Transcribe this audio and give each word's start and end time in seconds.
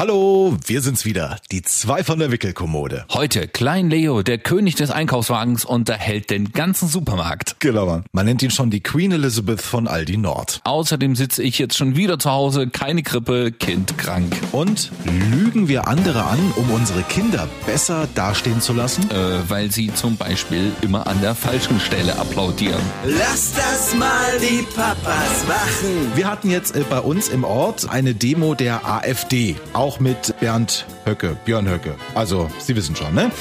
Hallo, 0.00 0.56
wir 0.64 0.80
sind's 0.80 1.04
wieder, 1.04 1.36
die 1.52 1.60
zwei 1.60 2.02
von 2.02 2.18
der 2.18 2.30
Wickelkommode. 2.32 3.04
Heute 3.12 3.46
Klein 3.46 3.90
Leo, 3.90 4.22
der 4.22 4.38
König 4.38 4.74
des 4.74 4.90
Einkaufswagens, 4.90 5.66
unterhält 5.66 6.30
den 6.30 6.52
ganzen 6.52 6.88
Supermarkt. 6.88 7.56
Genau, 7.58 7.84
Mann. 7.84 8.04
Man 8.10 8.24
nennt 8.24 8.42
ihn 8.42 8.50
schon 8.50 8.70
die 8.70 8.80
Queen 8.80 9.12
Elizabeth 9.12 9.60
von 9.60 9.86
Aldi 9.86 10.16
Nord. 10.16 10.62
Außerdem 10.64 11.16
sitze 11.16 11.42
ich 11.42 11.58
jetzt 11.58 11.76
schon 11.76 11.96
wieder 11.96 12.18
zu 12.18 12.30
Hause, 12.30 12.68
keine 12.68 13.02
Grippe, 13.02 13.52
Kind 13.52 13.98
krank. 13.98 14.34
Und 14.52 14.90
lügen 15.04 15.68
wir 15.68 15.86
andere 15.86 16.24
an, 16.24 16.38
um 16.56 16.70
unsere 16.70 17.02
Kinder 17.02 17.46
besser 17.66 18.08
dastehen 18.14 18.62
zu 18.62 18.72
lassen? 18.72 19.02
Äh, 19.10 19.50
weil 19.50 19.70
sie 19.70 19.92
zum 19.92 20.16
Beispiel 20.16 20.72
immer 20.80 21.06
an 21.08 21.20
der 21.20 21.34
falschen 21.34 21.78
Stelle 21.78 22.18
applaudieren. 22.18 22.80
Lass 23.04 23.52
das 23.52 23.94
mal 23.96 24.08
die 24.40 24.62
Papas 24.74 25.46
machen. 25.46 26.12
Wir 26.14 26.26
hatten 26.26 26.50
jetzt 26.50 26.74
äh, 26.74 26.84
bei 26.88 27.00
uns 27.00 27.28
im 27.28 27.44
Ort 27.44 27.90
eine 27.90 28.14
Demo 28.14 28.54
der 28.54 28.88
AfD. 28.88 29.56
Auch 29.74 29.89
mit 29.98 30.38
Bernd 30.38 30.86
Höcke, 31.04 31.36
Björn 31.44 31.68
Höcke. 31.68 31.96
Also, 32.14 32.48
Sie 32.58 32.76
wissen 32.76 32.94
schon, 32.94 33.14
ne? 33.14 33.32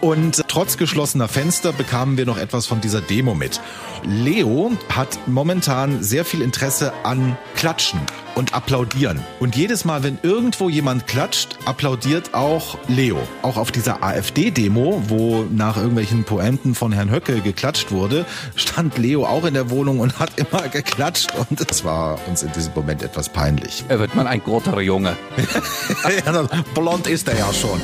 Und 0.00 0.44
trotz 0.46 0.76
geschlossener 0.76 1.26
Fenster 1.26 1.72
bekamen 1.72 2.16
wir 2.16 2.26
noch 2.26 2.38
etwas 2.38 2.66
von 2.66 2.80
dieser 2.80 3.00
Demo 3.00 3.34
mit. 3.34 3.60
Leo 4.04 4.70
hat 4.94 5.18
momentan 5.26 6.02
sehr 6.02 6.24
viel 6.24 6.42
Interesse 6.42 6.92
an 7.02 7.36
Klatschen 7.56 8.00
und 8.38 8.54
Applaudieren. 8.54 9.20
Und 9.40 9.56
jedes 9.56 9.84
Mal, 9.84 10.04
wenn 10.04 10.18
irgendwo 10.22 10.68
jemand 10.68 11.06
klatscht, 11.08 11.58
applaudiert 11.64 12.34
auch 12.34 12.78
Leo. 12.86 13.18
Auch 13.42 13.56
auf 13.56 13.72
dieser 13.72 14.02
AfD-Demo, 14.02 15.02
wo 15.08 15.44
nach 15.50 15.76
irgendwelchen 15.76 16.22
Poenten 16.24 16.74
von 16.76 16.92
Herrn 16.92 17.10
Höcke 17.10 17.40
geklatscht 17.40 17.90
wurde, 17.90 18.24
stand 18.54 18.96
Leo 18.96 19.26
auch 19.26 19.44
in 19.44 19.54
der 19.54 19.70
Wohnung 19.70 19.98
und 19.98 20.20
hat 20.20 20.30
immer 20.38 20.68
geklatscht. 20.68 21.32
Und 21.34 21.60
es 21.68 21.84
war 21.84 22.18
uns 22.28 22.42
in 22.44 22.52
diesem 22.52 22.72
Moment 22.74 23.02
etwas 23.02 23.28
peinlich. 23.28 23.84
Er 23.88 23.98
wird 23.98 24.14
man 24.14 24.28
ein 24.28 24.42
großer 24.42 24.80
Junge. 24.80 25.16
blond 26.74 27.08
ist 27.08 27.28
er 27.28 27.38
ja 27.38 27.52
schon. 27.52 27.80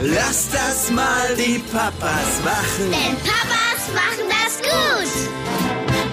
Lass 0.00 0.48
das 0.50 0.90
mal 0.90 1.36
die 1.36 1.58
Papas 1.58 2.40
machen. 2.42 2.90
Denn 2.90 3.16
Papas 3.18 3.94
machen. 3.94 4.29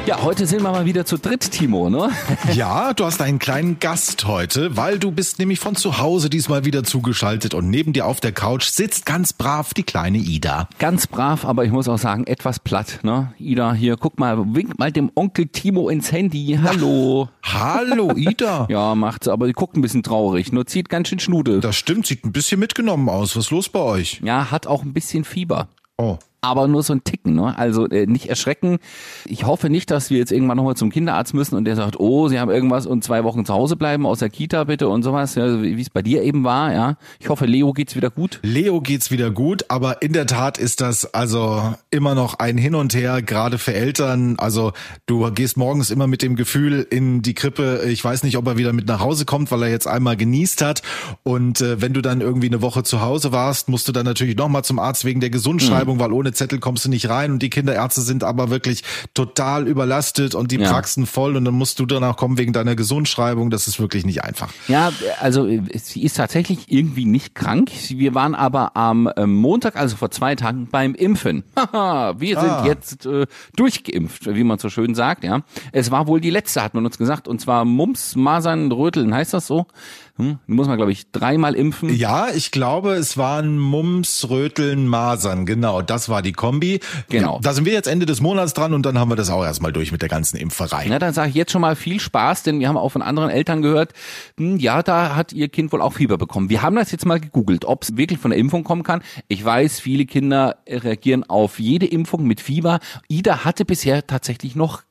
Ja, 0.08 0.24
heute 0.24 0.48
sind 0.48 0.64
wir 0.64 0.72
mal 0.72 0.86
wieder 0.86 1.06
zu 1.06 1.18
dritt, 1.18 1.52
Timo, 1.52 1.90
ne? 1.90 2.10
Ja, 2.54 2.94
du 2.94 3.04
hast 3.04 3.22
einen 3.22 3.40
kleinen 3.40 3.78
Gast 3.80 4.26
heute, 4.26 4.78
weil 4.78 5.00
du 5.00 5.12
bist 5.12 5.38
nämlich 5.38 5.60
von 5.60 5.76
zu 5.76 5.98
Hause 5.98 6.30
diesmal 6.30 6.64
wieder 6.64 6.86
zugeschaltet 6.86 7.54
und 7.54 7.70
neben 7.70 7.92
dir 7.92 8.06
auf 8.06 8.22
der 8.22 8.32
Couch 8.32 8.68
sitzt 8.68 9.06
ganz 9.06 9.34
brav 9.34 9.74
die 9.74 9.84
kleine 9.84 10.20
Ida. 10.20 10.70
Ganz 10.80 11.08
brav, 11.08 11.44
aber 11.44 11.66
ich 11.66 11.72
muss 11.74 11.90
auch 11.90 11.98
sagen, 11.98 12.26
etwas 12.26 12.62
platt, 12.62 13.00
ne? 13.04 13.34
Ida, 13.38 13.74
hier, 13.74 13.98
guck 13.98 14.18
mal, 14.18 14.38
wink 14.56 14.80
mal 14.80 14.94
dem 14.94 15.12
Onkel 15.14 15.48
Timo 15.48 15.90
ins 15.90 16.10
Handy. 16.14 16.58
Hallo. 16.64 17.28
Hallo, 17.44 18.14
Ida. 18.16 18.66
Ja, 18.70 18.96
macht's, 18.96 19.28
aber 19.28 19.46
die 19.48 19.54
guckt 19.54 19.76
ein 19.76 19.82
bisschen 19.82 20.04
traurig, 20.04 20.54
nur 20.54 20.66
zieht 20.68 20.88
ganz 20.88 21.10
schön 21.10 21.20
Schnude. 21.20 21.60
Das 21.60 21.76
stimmt, 21.76 22.08
sieht 22.08 22.24
ein 22.24 22.32
bisschen 22.32 22.62
mitgenommen 22.62 23.10
aus. 23.10 23.36
Was 23.36 23.48
ist 23.48 23.52
los 23.52 23.68
bei 23.68 23.82
euch? 23.82 24.22
Ja, 24.24 24.52
hat 24.52 24.68
auch 24.68 24.84
ein 24.84 24.94
bisschen 24.94 25.26
Fieber. 25.26 25.68
Oh. 25.98 26.18
Aber 26.42 26.68
nur 26.68 26.84
so 26.84 26.94
ein 26.94 27.04
Ticken, 27.04 27.36
ne? 27.36 27.58
Also 27.58 27.88
äh, 27.88 28.06
nicht 28.06 28.30
erschrecken. 28.30 28.78
Ich 29.26 29.46
hoffe 29.46 29.70
nicht, 29.70 29.90
dass 29.90 30.10
wir 30.10 30.18
jetzt 30.18 30.32
irgendwann 30.32 30.58
nochmal 30.58 30.76
zum 30.76 30.92
Kinderarzt 30.92 31.34
müssen 31.34 31.56
und 31.56 31.66
der 31.66 31.76
sagt, 31.76 32.00
oh, 32.00 32.28
Sie 32.28 32.40
haben 32.40 32.52
irgendwas 32.52 32.86
und 32.86 33.04
zwei 33.04 33.24
Wochen 33.24 33.46
zu 33.46 33.54
Hause 33.54 33.76
bleiben 33.76 34.06
aus 34.06 34.20
der 34.20 34.30
Kita 34.30 34.64
bitte 34.66 34.88
und 34.88 35.04
sowas, 35.04 35.36
ja, 35.36 35.62
wie 35.62 35.82
es 35.82 35.90
bei 35.90 36.02
dir 36.02 36.22
eben 36.22 36.44
war, 36.44 36.74
ja. 36.74 36.98
Ich 37.20 37.30
hoffe, 37.30 37.46
Leo 37.46 37.74
geht's 37.74 37.96
wieder 37.96 38.10
gut. 38.10 38.40
Leo 38.44 38.82
geht's 38.82 39.10
wieder 39.10 39.32
gut, 39.32 39.66
aber 39.70 40.02
in 40.02 40.14
der 40.14 40.28
Tat 40.28 40.58
ist 40.58 40.82
das 40.82 41.14
also 41.14 41.74
immer 41.90 42.14
noch 42.14 42.36
ein 42.36 42.58
Hin 42.58 42.76
und 42.76 42.94
Her, 42.94 43.22
gerade 43.22 43.58
für 43.58 43.74
Eltern. 43.74 44.36
Also 44.38 44.74
du 45.08 45.32
gehst 45.32 45.58
morgens 45.58 45.90
immer 45.90 46.08
mit 46.08 46.22
dem 46.22 46.36
Gefühl 46.36 46.86
in 46.90 47.22
die 47.24 47.34
Krippe, 47.34 47.82
ich 47.88 48.04
weiß 48.04 48.24
nicht, 48.24 48.38
ob 48.38 48.46
er 48.48 48.58
wieder 48.58 48.74
mit 48.74 48.88
nach 48.88 49.00
Hause 49.00 49.26
kommt, 49.26 49.52
weil 49.52 49.64
er 49.64 49.70
jetzt 49.70 49.88
einmal 49.88 50.16
genießt 50.16 50.62
hat. 50.62 50.82
Und 51.24 51.62
äh, 51.62 51.82
wenn 51.82 51.94
du 51.94 52.02
dann 52.02 52.22
irgendwie 52.22 52.48
eine 52.48 52.62
Woche 52.62 52.84
zu 52.84 53.02
Hause 53.02 53.32
warst, 53.32 53.70
musst 53.70 53.88
du 53.88 53.92
dann 53.92 54.06
natürlich 54.06 54.38
nochmal 54.38 54.64
zum 54.64 54.80
Arzt 54.80 55.04
wegen 55.04 55.20
der 55.20 55.30
Gesundschreibung, 55.30 55.98
mhm. 55.98 56.00
weil 56.00 56.12
ohne 56.12 56.27
Zettel 56.34 56.60
kommst 56.60 56.86
du 56.86 56.90
nicht 56.90 57.10
rein 57.10 57.32
und 57.32 57.44
die 57.44 57.50
Kinderärzte 57.50 58.02
sind 58.02 58.24
aber 58.24 58.50
wirklich 58.50 58.84
total 59.14 59.68
überlastet 59.68 60.36
und 60.36 60.52
die 60.52 60.58
ja. 60.58 60.72
Praxen 60.72 61.06
voll 61.06 61.36
und 61.36 61.46
dann 61.46 61.54
musst 61.54 61.80
du 61.80 61.86
danach 61.86 62.18
kommen 62.18 62.38
wegen 62.38 62.54
deiner 62.54 62.76
Gesundschreibung. 62.76 63.50
Das 63.50 63.68
ist 63.68 63.80
wirklich 63.80 64.06
nicht 64.06 64.24
einfach. 64.24 64.54
Ja, 64.68 64.92
also 65.20 65.48
sie 65.76 66.04
ist 66.04 66.18
tatsächlich 66.18 66.72
irgendwie 66.72 67.06
nicht 67.06 67.36
krank. 67.36 67.72
Wir 67.90 68.16
waren 68.16 68.36
aber 68.36 68.76
am 68.76 69.10
ähm, 69.18 69.36
Montag, 69.36 69.76
also 69.76 69.96
vor 69.96 70.12
zwei 70.12 70.36
Tagen, 70.36 70.68
beim 70.72 70.96
Impfen. 70.96 71.44
wir 71.56 72.40
sind 72.40 72.50
ah. 72.50 72.66
jetzt 72.66 73.06
äh, 73.06 73.26
durchgeimpft, 73.56 74.34
wie 74.34 74.44
man 74.44 74.60
so 74.60 74.70
schön 74.70 74.96
sagt. 74.96 75.24
Ja, 75.24 75.42
es 75.72 75.92
war 75.92 76.08
wohl 76.08 76.22
die 76.22 76.30
letzte, 76.30 76.64
hat 76.64 76.74
man 76.74 76.86
uns 76.86 76.98
gesagt, 76.98 77.28
und 77.28 77.40
zwar 77.40 77.66
Mumps, 77.66 78.16
Masern, 78.16 78.72
Röteln, 78.72 79.14
heißt 79.14 79.34
das 79.34 79.48
so? 79.48 79.68
Hm? 80.18 80.40
Muss 80.48 80.68
man, 80.68 80.78
glaube 80.78 80.92
ich, 80.92 81.12
dreimal 81.12 81.56
impfen. 81.56 81.94
Ja, 81.96 82.28
ich 82.34 82.52
glaube, 82.52 82.94
es 82.94 83.18
waren 83.18 83.60
Mumps, 83.60 84.30
Röteln, 84.30 84.88
Masern. 84.88 85.46
Genau, 85.46 85.82
das 85.82 86.10
war 86.10 86.22
die 86.22 86.34
Kombi. 86.34 86.80
Genau. 87.10 87.36
Ja, 87.36 87.42
da 87.42 87.54
sind 87.54 87.66
wir 87.66 87.74
jetzt 87.74 87.88
Ende 87.88 88.06
des 88.06 88.20
Monats 88.20 88.54
dran 88.54 88.74
und 88.74 88.86
dann 88.86 88.98
haben 88.98 89.10
wir 89.10 89.16
das 89.16 89.30
auch 89.30 89.44
erstmal 89.44 89.72
durch 89.72 89.92
mit 89.92 90.02
der 90.02 90.10
ganzen 90.10 90.38
Impferei. 90.38 90.88
Na, 90.90 90.98
dann 90.98 91.14
sage 91.14 91.30
ich 91.30 91.36
jetzt 91.36 91.52
schon 91.52 91.62
mal 91.62 91.76
viel 91.76 92.00
Spaß, 92.00 92.44
denn 92.44 92.60
wir 92.60 92.68
haben 92.68 92.78
auch 92.78 92.90
von 92.90 93.02
anderen 93.02 93.30
Eltern 93.30 93.62
gehört, 93.62 93.94
hm, 94.38 94.58
ja, 94.58 94.82
da 94.82 95.16
hat 95.16 95.34
ihr 95.34 95.50
Kind 95.50 95.72
wohl 95.72 95.82
auch 95.82 95.94
Fieber 95.94 96.18
bekommen. 96.18 96.50
Wir 96.50 96.64
haben 96.64 96.76
das 96.76 96.92
jetzt 96.92 97.06
mal 97.06 97.20
gegoogelt, 97.20 97.66
ob 97.66 97.84
es 97.84 97.96
wirklich 97.96 98.20
von 98.20 98.32
der 98.32 98.40
Impfung 98.40 98.64
kommen 98.64 98.84
kann. 98.84 99.02
Ich 99.28 99.44
weiß, 99.44 99.80
viele 99.80 100.06
Kinder 100.06 100.58
reagieren 100.68 101.24
auf 101.24 101.60
jede 101.60 101.86
Impfung 101.86 102.26
mit 102.26 102.42
Fieber. 102.42 102.80
Ida 103.08 103.46
hatte 103.46 103.66
bisher 103.66 104.08
tatsächlich 104.08 104.56
noch 104.56 104.82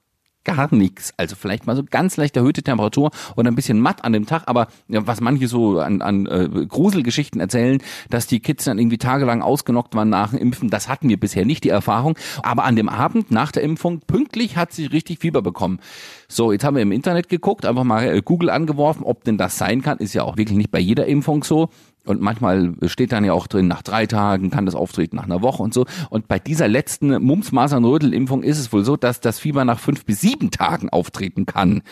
gar 0.47 0.75
nichts. 0.75 1.13
Also 1.17 1.37
vielleicht 1.37 1.67
mal 1.67 1.77
so 1.77 1.83
ganz 1.85 2.17
leicht 2.17 2.37
erhöhte 2.37 2.63
Temperatur 2.63 3.11
und 3.35 3.47
ein 3.47 3.55
bisschen 3.55 3.81
matt 3.81 4.05
an 4.05 4.13
dem 4.13 4.27
Tag, 4.27 4.45
aber 4.47 4.69
ja, 4.89 5.07
was 5.07 5.21
manche 5.21 5.49
so 5.49 5.81
an, 5.81 6.01
an 6.01 6.27
äh, 6.27 6.49
Gruselgeschichten 6.67 7.41
erzählen, 7.41 7.83
dass 8.09 8.27
die 8.27 8.41
Kids 8.41 8.65
dann 8.65 8.79
irgendwie 8.79 8.99
tagelang 8.99 9.43
ausgenockt 9.43 9.95
waren 9.95 10.09
nach 10.09 10.31
dem 10.31 10.39
Impfen, 10.39 10.71
das 10.71 10.89
hatten 10.89 11.09
wir 11.09 11.19
bisher 11.19 11.45
nicht 11.45 11.65
die 11.65 11.69
Erfahrung. 11.69 12.17
Aber 12.43 12.65
an 12.65 12.77
dem 12.77 12.89
Abend 12.89 13.31
nach 13.31 13.53
der 13.53 13.65
Impfung, 13.65 14.01
pünktlich 14.01 14.57
hat 14.57 14.73
sie 14.73 14.87
richtig 14.87 15.19
Fieber 15.19 15.43
bekommen. 15.43 15.81
So, 16.29 16.53
jetzt 16.53 16.65
haben 16.65 16.77
wir 16.77 16.83
im 16.83 16.93
Internet 16.93 17.29
geguckt, 17.29 17.67
einfach 17.67 17.85
mal 17.85 18.07
äh, 18.07 18.23
Google 18.23 18.51
angeworfen, 18.51 19.03
ob 19.05 19.25
denn 19.25 19.39
das 19.39 19.59
sein 19.59 19.83
kann. 19.83 19.99
Ist 19.99 20.15
ja 20.15 20.23
auch 20.23 20.37
wirklich 20.37 20.57
nicht 20.57 20.71
bei 20.71 20.79
jeder 20.79 21.07
Impfung 21.07 21.43
so. 21.43 21.71
Und 22.07 22.21
manchmal 22.21 22.75
steht 22.87 23.13
dann 23.13 23.25
ja 23.25 23.33
auch 23.33 23.47
drin, 23.47 23.69
nach 23.69 23.83
drei 23.83 24.07
Tagen 24.07 24.51
kann 24.51 24.67
das 24.67 24.75
auftreten, 24.75 25.17
nach 25.17 25.25
einer 25.25 25.43
Woche 25.43 25.63
und 25.63 25.75
so. 25.75 25.87
Und 26.11 26.29
bei 26.29 26.39
dieser 26.39 26.69
letzten 26.69 27.23
mumps 27.23 27.53
masern 27.53 27.85
rödel 27.85 28.15
impfung 28.15 28.43
ist 28.43 28.59
es 28.59 28.73
wohl 28.73 28.85
so, 28.85 28.97
dass 28.97 29.21
das 29.21 29.39
Fieber 29.39 29.65
nach 29.65 29.79
fünf 29.79 30.05
bis 30.05 30.21
sieben 30.21 30.51
Tagen 30.51 30.89
auftreten 30.91 31.47
kann. 31.47 31.83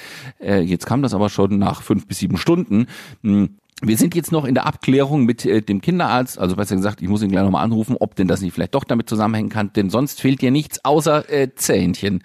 Äh, 0.40 0.60
jetzt 0.60 0.86
kam 0.86 1.02
das 1.02 1.14
aber 1.14 1.28
schon 1.28 1.58
nach 1.58 1.82
fünf 1.82 2.06
bis 2.06 2.18
sieben 2.18 2.36
Stunden. 2.36 2.86
Hm. 3.22 3.56
Wir 3.82 3.98
sind 3.98 4.14
jetzt 4.14 4.32
noch 4.32 4.44
in 4.44 4.54
der 4.54 4.66
Abklärung 4.66 5.24
mit 5.24 5.44
äh, 5.44 5.60
dem 5.60 5.80
Kinderarzt, 5.80 6.38
also 6.38 6.56
besser 6.56 6.76
gesagt, 6.76 7.02
ich 7.02 7.08
muss 7.08 7.22
ihn 7.22 7.30
gleich 7.30 7.44
nochmal 7.44 7.64
anrufen, 7.64 7.96
ob 7.98 8.14
denn 8.14 8.28
das 8.28 8.40
nicht 8.40 8.54
vielleicht 8.54 8.74
doch 8.74 8.84
damit 8.84 9.08
zusammenhängen 9.08 9.50
kann, 9.50 9.72
denn 9.72 9.90
sonst 9.90 10.20
fehlt 10.20 10.40
dir 10.42 10.50
nichts 10.50 10.84
außer 10.84 11.28
äh, 11.30 11.54
Zähnchen. 11.54 12.22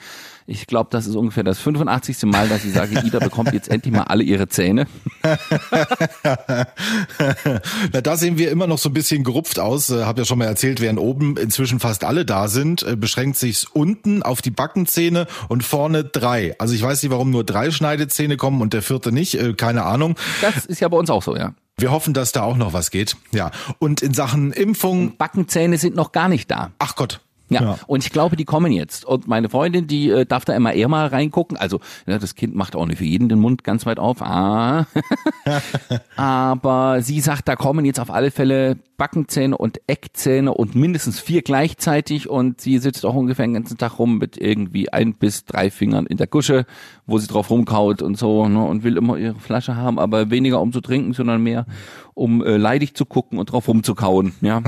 Ich 0.52 0.66
glaube, 0.66 0.90
das 0.92 1.06
ist 1.06 1.16
ungefähr 1.16 1.44
das 1.44 1.60
85. 1.60 2.24
Mal, 2.24 2.50
dass 2.50 2.66
ich 2.66 2.74
sage, 2.74 3.00
Ida 3.06 3.20
bekommt 3.20 3.54
jetzt 3.54 3.70
endlich 3.70 3.94
mal 3.94 4.06
alle 4.06 4.24
ihre 4.24 4.48
Zähne. 4.48 4.88
Na, 7.94 8.02
da 8.02 8.18
sehen 8.18 8.40
wir 8.40 8.50
immer 8.50 8.66
noch 8.66 8.80
so 8.80 8.90
ein 8.90 8.94
bisschen 8.94 9.24
gerupft 9.24 9.60
aus. 9.60 9.92
Äh, 9.92 10.06
hab 10.06 10.18
ja 10.18 10.26
schon 10.26 10.40
mal 10.40 10.46
erzählt, 10.46 10.82
während 10.82 10.98
oben 10.98 11.38
inzwischen 11.38 11.80
fast 11.80 12.04
alle 12.04 12.26
da 12.26 12.48
sind, 12.48 12.82
äh, 12.82 12.96
beschränkt 12.96 13.38
sich's 13.38 13.64
unten 13.64 14.24
auf 14.24 14.42
die 14.42 14.50
Backenzähne 14.50 15.28
und 15.50 15.64
vorne 15.64 16.04
drei. 16.04 16.56
Also 16.58 16.74
ich 16.74 16.82
weiß 16.82 17.04
nicht, 17.04 17.12
warum 17.12 17.30
nur 17.30 17.44
drei 17.44 17.70
Schneidezähne 17.70 18.36
kommen 18.36 18.62
und 18.62 18.74
der 18.74 18.82
vierte 18.82 19.12
nicht. 19.12 19.36
Äh, 19.36 19.54
keine 19.54 19.84
Ahnung. 19.84 20.16
Das 20.42 20.66
ist 20.66 20.80
ja 20.80 20.88
bei 20.88 20.98
uns 20.98 21.12
auch 21.12 21.22
so. 21.22 21.36
Wir 21.80 21.92
hoffen, 21.92 22.14
dass 22.14 22.32
da 22.32 22.44
auch 22.44 22.58
noch 22.58 22.74
was 22.74 22.92
geht. 22.92 23.16
Ja. 23.32 23.52
Und 23.80 24.02
in 24.02 24.14
Sachen 24.14 24.52
Impfung. 24.52 25.18
Backenzähne 25.18 25.78
sind 25.78 25.96
noch 25.96 26.12
gar 26.12 26.30
nicht 26.30 26.50
da. 26.52 26.72
Ach 26.80 26.96
Gott. 26.96 27.22
Ja. 27.50 27.62
ja. 27.62 27.80
und 27.88 28.04
ich 28.06 28.12
glaube, 28.12 28.36
die 28.36 28.46
kommen 28.46 28.72
jetzt. 28.72 29.06
Und 29.06 29.28
meine 29.28 29.50
Freundin, 29.50 29.88
die 29.88 30.10
äh, 30.10 30.26
darf 30.26 30.46
da 30.46 30.56
immer 30.56 30.74
eher 30.74 30.88
mal 30.88 31.08
reingucken. 31.08 31.58
Also 31.58 31.80
ja, 32.06 32.20
das 32.20 32.36
Kind 32.36 32.56
macht 32.56 32.76
auch 32.76 32.86
nicht 32.86 33.00
für 33.00 33.06
jeden 33.06 33.28
den 33.28 33.40
Mund 33.40 33.64
ganz 33.64 33.86
weit 33.86 34.00
auf. 34.00 34.22
Ah. 34.22 34.86
Aber 36.16 37.02
sie 37.02 37.20
sagt, 37.22 37.48
da 37.48 37.56
kommen 37.56 37.86
jetzt 37.86 38.00
auf 38.00 38.12
alle 38.12 38.32
Fälle 38.32 38.78
Backenzähne 38.98 39.58
und 39.58 39.82
Eckzähne 39.88 40.54
und 40.54 40.76
mindestens 40.76 41.20
vier 41.20 41.42
gleichzeitig. 41.42 42.30
Und 42.30 42.62
sie 42.62 42.78
sitzt 42.78 43.06
auch 43.06 43.16
ungefähr 43.16 43.46
den 43.46 43.56
ganzen 43.56 43.78
Tag 43.78 43.98
rum 43.98 44.20
mit 44.20 44.38
irgendwie 44.38 44.94
ein 44.94 45.16
bis 45.16 45.46
drei 45.46 45.72
Fingern 45.72 46.06
in 46.06 46.18
der 46.18 46.28
Gusche, 46.28 46.66
wo 47.10 47.18
sie 47.18 47.28
drauf 47.28 47.50
rumkaut 47.50 48.02
und 48.02 48.18
so 48.18 48.48
ne, 48.48 48.64
und 48.64 48.84
will 48.84 48.98
immer 48.98 49.18
ihre 49.18 49.36
Flasche 49.36 49.76
haben, 49.76 50.00
aber 50.00 50.30
weniger 50.30 50.62
um 50.62 50.72
zu 50.72 50.82
trinken, 50.82 51.14
sondern 51.14 51.42
mehr 51.42 51.66
um 52.16 52.44
äh, 52.44 52.58
leidig 52.58 52.96
zu 52.96 53.06
gucken 53.06 53.40
und 53.40 53.52
drauf 53.52 53.70
rumzukauen. 53.70 54.34
Ja. 54.42 54.62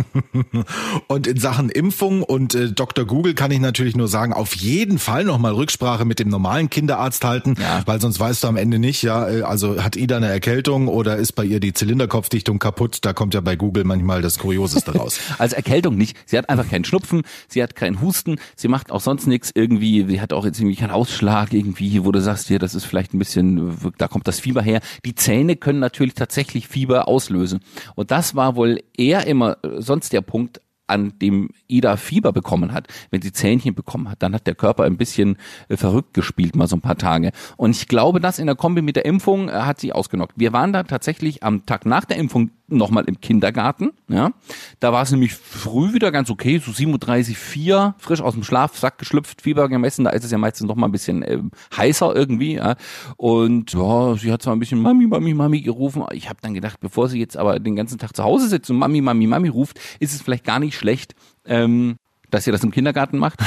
und 1.07 1.27
in 1.27 1.37
Sachen 1.37 1.69
Impfung 1.69 2.23
und 2.23 2.55
äh, 2.55 2.71
Dr. 2.71 3.03
Google 3.05 3.33
kann 3.33 3.51
ich 3.51 3.59
natürlich 3.59 3.97
nur 3.97 4.07
sagen, 4.07 4.31
auf 4.31 4.55
jeden 4.55 4.99
Fall 4.99 5.25
nochmal 5.25 5.51
Rücksprache 5.53 6.05
mit 6.05 6.19
dem 6.19 6.29
normalen 6.29 6.69
Kinderarzt 6.69 7.25
halten, 7.25 7.55
Ja. 7.59 7.81
weil 7.85 7.99
sonst 7.99 8.21
weißt 8.21 8.43
du 8.45 8.47
am 8.47 8.55
Ende 8.55 8.79
nicht, 8.79 9.01
ja, 9.03 9.27
äh, 9.27 9.41
also 9.41 9.83
hat 9.83 9.97
Ida 9.97 10.15
eine 10.17 10.27
Erkältung 10.29 10.87
oder 10.87 11.17
ist 11.17 11.33
bei 11.33 11.43
ihr 11.43 11.59
die 11.59 11.73
Zylinderkopfdichtung 11.73 12.57
kaputt? 12.57 12.99
Da 13.01 13.11
kommt 13.11 13.33
ja 13.33 13.41
bei 13.41 13.57
Google 13.57 13.83
manchmal 13.83 14.21
das 14.21 14.39
Kurioseste 14.39 14.95
raus. 14.95 15.19
Also 15.37 15.55
Erkältung 15.55 15.97
nicht. 15.97 16.15
Sie 16.25 16.37
hat 16.37 16.49
einfach 16.49 16.69
keinen 16.69 16.85
Schnupfen, 16.85 17.23
sie 17.49 17.61
hat 17.63 17.75
keinen 17.75 17.99
Husten, 17.99 18.37
sie 18.55 18.67
macht 18.69 18.91
auch 18.91 19.01
sonst 19.01 19.27
nichts 19.27 19.51
irgendwie, 19.53 20.05
sie 20.07 20.21
hat 20.21 20.31
auch 20.33 20.45
jetzt 20.45 20.59
irgendwie 20.59 20.75
keinen 20.77 20.91
Ausschlag 20.91 21.51
irgendwie, 21.51 22.05
wo 22.05 22.11
du 22.13 22.21
sagst, 22.21 22.30
hier, 22.47 22.59
das 22.59 22.75
ist 22.75 22.85
vielleicht 22.85 23.13
ein 23.13 23.19
bisschen, 23.19 23.77
da 23.97 24.07
kommt 24.07 24.27
das 24.27 24.39
Fieber 24.39 24.61
her. 24.61 24.81
Die 25.05 25.15
Zähne 25.15 25.55
können 25.55 25.79
natürlich 25.79 26.15
tatsächlich 26.15 26.67
Fieber 26.67 27.07
auslösen. 27.07 27.59
Und 27.95 28.11
das 28.11 28.35
war 28.35 28.55
wohl 28.55 28.81
eher 28.97 29.27
immer 29.27 29.57
äh, 29.63 29.81
sonst 29.81 30.13
der 30.13 30.21
Punkt, 30.21 30.61
an 30.91 31.13
dem 31.19 31.49
Ida 31.67 31.95
Fieber 31.95 32.33
bekommen 32.33 32.73
hat, 32.73 32.87
wenn 33.09 33.21
sie 33.21 33.31
Zähnchen 33.31 33.73
bekommen 33.73 34.09
hat, 34.09 34.21
dann 34.21 34.35
hat 34.35 34.45
der 34.45 34.55
Körper 34.55 34.83
ein 34.83 34.97
bisschen 34.97 35.37
äh, 35.69 35.77
verrückt 35.77 36.13
gespielt, 36.13 36.55
mal 36.55 36.67
so 36.67 36.75
ein 36.75 36.81
paar 36.81 36.97
Tage. 36.97 37.31
Und 37.57 37.71
ich 37.71 37.87
glaube, 37.87 38.19
das 38.19 38.39
in 38.39 38.45
der 38.45 38.55
Kombi 38.55 38.81
mit 38.81 38.97
der 38.97 39.05
Impfung 39.05 39.49
äh, 39.49 39.53
hat 39.53 39.79
sie 39.79 39.93
ausgenockt. 39.93 40.33
Wir 40.35 40.53
waren 40.53 40.73
da 40.73 40.83
tatsächlich 40.83 41.43
am 41.43 41.65
Tag 41.65 41.85
nach 41.85 42.05
der 42.05 42.17
Impfung 42.17 42.51
nochmal 42.77 43.05
im 43.05 43.19
Kindergarten. 43.19 43.91
Ja, 44.07 44.31
da 44.79 44.93
war 44.93 45.03
es 45.03 45.11
nämlich 45.11 45.33
früh 45.33 45.93
wieder 45.93 46.11
ganz 46.11 46.29
okay, 46.29 46.61
so 46.63 46.71
37,4, 46.71 47.93
frisch 47.97 48.21
aus 48.21 48.33
dem 48.33 48.43
Schlafsack 48.43 48.97
geschlüpft, 48.97 49.41
Fieber 49.41 49.69
gemessen. 49.69 50.05
Da 50.05 50.11
ist 50.11 50.23
es 50.23 50.31
ja 50.31 50.37
meistens 50.37 50.67
noch 50.67 50.75
mal 50.75 50.87
ein 50.87 50.91
bisschen 50.91 51.23
ähm, 51.27 51.51
heißer 51.75 52.15
irgendwie. 52.15 52.55
Ja. 52.55 52.75
Und 53.17 53.73
ja, 53.73 54.15
sie 54.15 54.31
hat 54.31 54.41
zwar 54.41 54.55
ein 54.55 54.59
bisschen 54.59 54.81
Mami, 54.81 55.07
Mami, 55.07 55.33
Mami 55.33 55.61
gerufen. 55.61 56.03
Ich 56.11 56.29
habe 56.29 56.39
dann 56.41 56.53
gedacht, 56.53 56.79
bevor 56.79 57.09
sie 57.09 57.19
jetzt 57.19 57.37
aber 57.37 57.59
den 57.59 57.75
ganzen 57.75 57.97
Tag 57.97 58.15
zu 58.15 58.23
Hause 58.23 58.47
sitzt 58.47 58.69
und 58.69 58.77
Mami, 58.77 59.01
Mami, 59.01 59.27
Mami 59.27 59.49
ruft, 59.49 59.79
ist 59.99 60.13
es 60.13 60.21
vielleicht 60.21 60.45
gar 60.45 60.59
nicht 60.59 60.75
schlecht. 60.75 61.15
Ähm, 61.45 61.97
dass 62.31 62.47
ihr 62.47 62.53
das 62.53 62.63
im 62.63 62.71
Kindergarten 62.71 63.17
macht. 63.17 63.39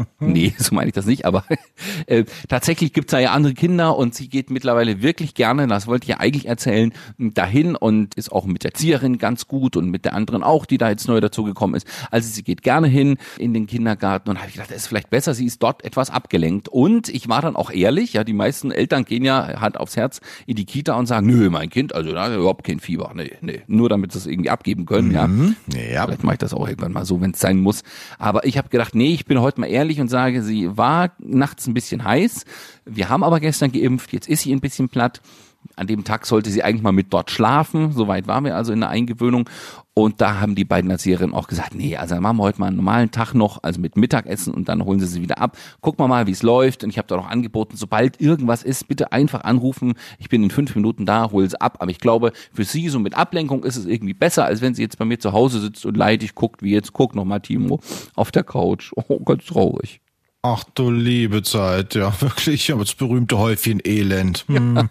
nee, 0.20 0.54
so 0.58 0.74
meine 0.74 0.88
ich 0.88 0.94
das 0.94 1.06
nicht, 1.06 1.24
aber 1.24 1.44
äh, 2.06 2.24
tatsächlich 2.48 2.92
gibt's 2.92 3.12
da 3.12 3.18
ja 3.18 3.32
andere 3.32 3.54
Kinder 3.54 3.96
und 3.96 4.14
sie 4.14 4.28
geht 4.28 4.50
mittlerweile 4.50 5.02
wirklich 5.02 5.34
gerne, 5.34 5.66
das 5.66 5.86
wollte 5.86 6.04
ich 6.04 6.08
ja 6.10 6.16
eigentlich 6.18 6.46
erzählen, 6.46 6.92
dahin 7.18 7.76
und 7.76 8.14
ist 8.14 8.30
auch 8.32 8.44
mit 8.44 8.64
der 8.64 8.72
Erzieherin 8.72 9.18
ganz 9.18 9.46
gut 9.46 9.76
und 9.76 9.90
mit 9.90 10.04
der 10.04 10.14
anderen 10.14 10.42
auch, 10.42 10.66
die 10.66 10.78
da 10.78 10.90
jetzt 10.90 11.08
neu 11.08 11.20
dazugekommen 11.20 11.76
ist. 11.76 11.86
Also 12.10 12.28
sie 12.28 12.42
geht 12.42 12.62
gerne 12.62 12.88
hin 12.88 13.16
in 13.38 13.54
den 13.54 13.66
Kindergarten 13.66 14.30
und 14.30 14.38
habe 14.38 14.48
ich 14.48 14.54
gedacht, 14.54 14.70
das 14.70 14.78
ist 14.78 14.86
vielleicht 14.88 15.10
besser, 15.10 15.34
sie 15.34 15.46
ist 15.46 15.62
dort 15.62 15.84
etwas 15.84 16.10
abgelenkt. 16.10 16.68
Und 16.68 17.08
ich 17.08 17.28
war 17.28 17.42
dann 17.42 17.56
auch 17.56 17.70
ehrlich, 17.70 18.14
ja, 18.14 18.24
die 18.24 18.32
meisten 18.32 18.70
Eltern 18.70 19.04
gehen 19.04 19.24
ja 19.24 19.60
Hand 19.60 19.78
aufs 19.78 19.96
Herz 19.96 20.20
in 20.46 20.56
die 20.56 20.64
Kita 20.64 20.94
und 20.94 21.06
sagen, 21.06 21.26
nö, 21.26 21.50
mein 21.50 21.70
Kind, 21.70 21.94
also 21.94 22.12
da 22.12 22.34
überhaupt 22.34 22.64
kein 22.64 22.80
Fieber. 22.80 23.12
Nee, 23.14 23.32
nee, 23.40 23.62
nur 23.66 23.88
damit 23.88 24.12
sie 24.12 24.18
es 24.18 24.26
irgendwie 24.26 24.50
abgeben 24.50 24.86
können, 24.86 25.12
ja. 25.12 25.28
Ja. 25.92 26.04
Vielleicht 26.06 26.24
mache 26.24 26.34
ich 26.34 26.38
das 26.38 26.54
auch 26.54 26.66
irgendwann 26.66 26.92
mal 26.92 27.04
so, 27.04 27.20
wenn 27.20 27.34
es 27.36 27.40
sein 27.40 27.58
muss. 27.58 27.82
Aber 28.18 28.44
ich 28.44 28.58
habe 28.58 28.68
gedacht, 28.68 28.94
nee, 28.94 29.14
ich 29.14 29.26
bin 29.26 29.40
heute 29.40 29.60
mal 29.60 29.66
ehrlich 29.68 30.00
und 30.00 30.08
sage, 30.08 30.42
sie 30.42 30.76
war 30.76 31.12
nachts 31.18 31.66
ein 31.66 31.74
bisschen 31.74 32.04
heiß. 32.04 32.44
Wir 32.84 33.08
haben 33.08 33.22
aber 33.22 33.40
gestern 33.40 33.72
geimpft, 33.72 34.12
jetzt 34.12 34.28
ist 34.28 34.42
sie 34.42 34.52
ein 34.52 34.60
bisschen 34.60 34.88
platt. 34.88 35.20
An 35.76 35.86
dem 35.86 36.04
Tag 36.04 36.26
sollte 36.26 36.50
sie 36.50 36.62
eigentlich 36.62 36.82
mal 36.82 36.92
mit 36.92 37.12
dort 37.12 37.30
schlafen. 37.30 37.92
Soweit 37.92 38.26
waren 38.26 38.44
wir 38.44 38.56
also 38.56 38.72
in 38.72 38.80
der 38.80 38.90
Eingewöhnung. 38.90 39.48
Und 39.98 40.20
da 40.20 40.40
haben 40.40 40.54
die 40.54 40.66
beiden 40.66 40.90
Erzieherinnen 40.90 41.34
auch 41.34 41.48
gesagt, 41.48 41.74
nee, 41.74 41.96
also 41.96 42.14
dann 42.14 42.22
machen 42.22 42.36
wir 42.36 42.42
heute 42.42 42.60
mal 42.60 42.66
einen 42.66 42.76
normalen 42.76 43.10
Tag 43.10 43.32
noch, 43.32 43.62
also 43.62 43.80
mit 43.80 43.96
Mittagessen 43.96 44.52
und 44.52 44.68
dann 44.68 44.84
holen 44.84 45.00
sie 45.00 45.06
sie 45.06 45.22
wieder 45.22 45.38
ab. 45.38 45.56
Gucken 45.80 46.04
wir 46.04 46.08
mal, 46.08 46.26
wie 46.26 46.32
es 46.32 46.42
läuft. 46.42 46.84
Und 46.84 46.90
ich 46.90 46.98
habe 46.98 47.08
da 47.08 47.16
noch 47.16 47.28
angeboten, 47.28 47.78
sobald 47.78 48.20
irgendwas 48.20 48.62
ist, 48.62 48.88
bitte 48.88 49.12
einfach 49.12 49.44
anrufen. 49.44 49.94
Ich 50.18 50.28
bin 50.28 50.42
in 50.42 50.50
fünf 50.50 50.74
Minuten 50.74 51.06
da, 51.06 51.30
hol 51.30 51.48
sie 51.48 51.58
ab. 51.58 51.78
Aber 51.80 51.90
ich 51.90 51.98
glaube, 51.98 52.32
für 52.52 52.64
sie 52.64 52.90
so 52.90 52.98
mit 52.98 53.14
Ablenkung 53.14 53.64
ist 53.64 53.76
es 53.76 53.86
irgendwie 53.86 54.12
besser, 54.14 54.44
als 54.44 54.60
wenn 54.60 54.74
sie 54.74 54.82
jetzt 54.82 54.98
bei 54.98 55.06
mir 55.06 55.18
zu 55.18 55.32
Hause 55.32 55.60
sitzt 55.60 55.86
und 55.86 55.96
leidig 55.96 56.34
guckt, 56.34 56.62
wie 56.62 56.72
jetzt 56.72 56.92
guck 56.92 57.14
noch 57.14 57.24
mal 57.24 57.40
Timo 57.40 57.80
auf 58.14 58.30
der 58.30 58.44
Couch. 58.44 58.92
Oh, 59.08 59.20
ganz 59.20 59.46
traurig. 59.46 60.00
Ach 60.48 60.62
du 60.74 60.92
liebe 60.92 61.42
Zeit, 61.42 61.96
ja, 61.96 62.12
wirklich, 62.20 62.72
aber 62.72 62.84
das 62.84 62.94
berühmte 62.94 63.36
Häufchen 63.38 63.80
Elend. 63.84 64.44
Hm. 64.46 64.88